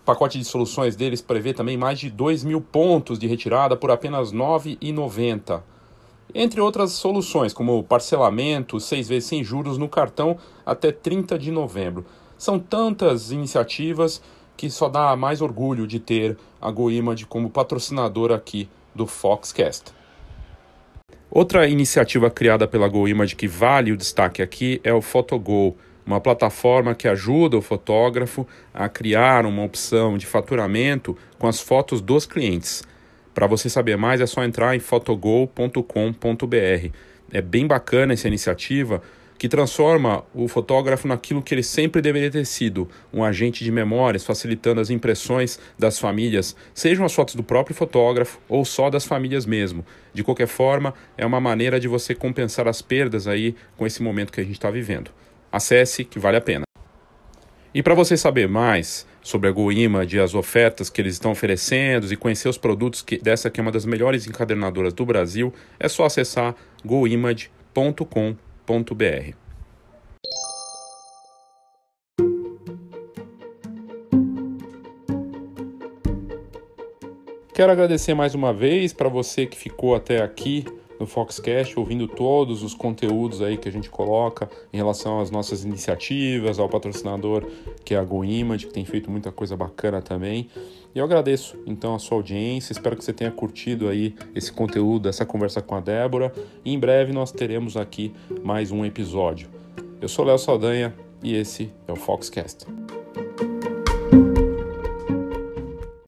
[0.07, 4.31] pacote de soluções deles prevê também mais de 2 mil pontos de retirada por apenas
[4.31, 5.61] R$ 9,90.
[6.33, 12.05] Entre outras soluções, como parcelamento, seis vezes sem juros no cartão até 30 de novembro.
[12.37, 14.21] São tantas iniciativas
[14.55, 19.91] que só dá mais orgulho de ter a GoImage como patrocinadora aqui do Foxcast.
[21.29, 25.75] Outra iniciativa criada pela GoImage que vale o destaque aqui é o PhotoGo,
[26.07, 31.99] uma plataforma que ajuda o fotógrafo a criar uma opção de faturamento com as fotos
[31.99, 32.81] dos clientes.
[33.35, 35.83] Para você saber mais é só entrar em photogol.com.br.
[37.31, 39.01] É bem bacana essa iniciativa
[39.37, 44.25] que transforma o fotógrafo naquilo que ele sempre deveria ter sido, um agente de memórias,
[44.25, 49.45] facilitando as impressões das famílias, sejam as fotos do próprio fotógrafo ou só das famílias
[49.45, 49.85] mesmo.
[50.13, 54.31] De qualquer forma, é uma maneira de você compensar as perdas aí com esse momento
[54.31, 55.11] que a gente está vivendo.
[55.51, 56.63] Acesse que vale a pena.
[57.73, 62.15] E para você saber mais sobre a GoImage, as ofertas que eles estão oferecendo e
[62.15, 66.05] conhecer os produtos que, dessa que é uma das melhores encadernadoras do Brasil, é só
[66.05, 67.47] acessar goimage.com.br.
[77.53, 80.63] Quero agradecer mais uma vez para você que ficou até aqui
[80.99, 85.63] no Foxcast, ouvindo todos os conteúdos aí que a gente coloca em relação às nossas
[85.63, 87.45] iniciativas, ao patrocinador
[87.83, 90.49] que é a GoImage, que tem feito muita coisa bacana também.
[90.93, 95.07] E eu agradeço então a sua audiência, espero que você tenha curtido aí esse conteúdo,
[95.07, 96.33] essa conversa com a Débora.
[96.65, 99.49] E em breve nós teremos aqui mais um episódio.
[100.01, 100.93] Eu sou Léo Saldanha
[101.23, 102.65] e esse é o Foxcast.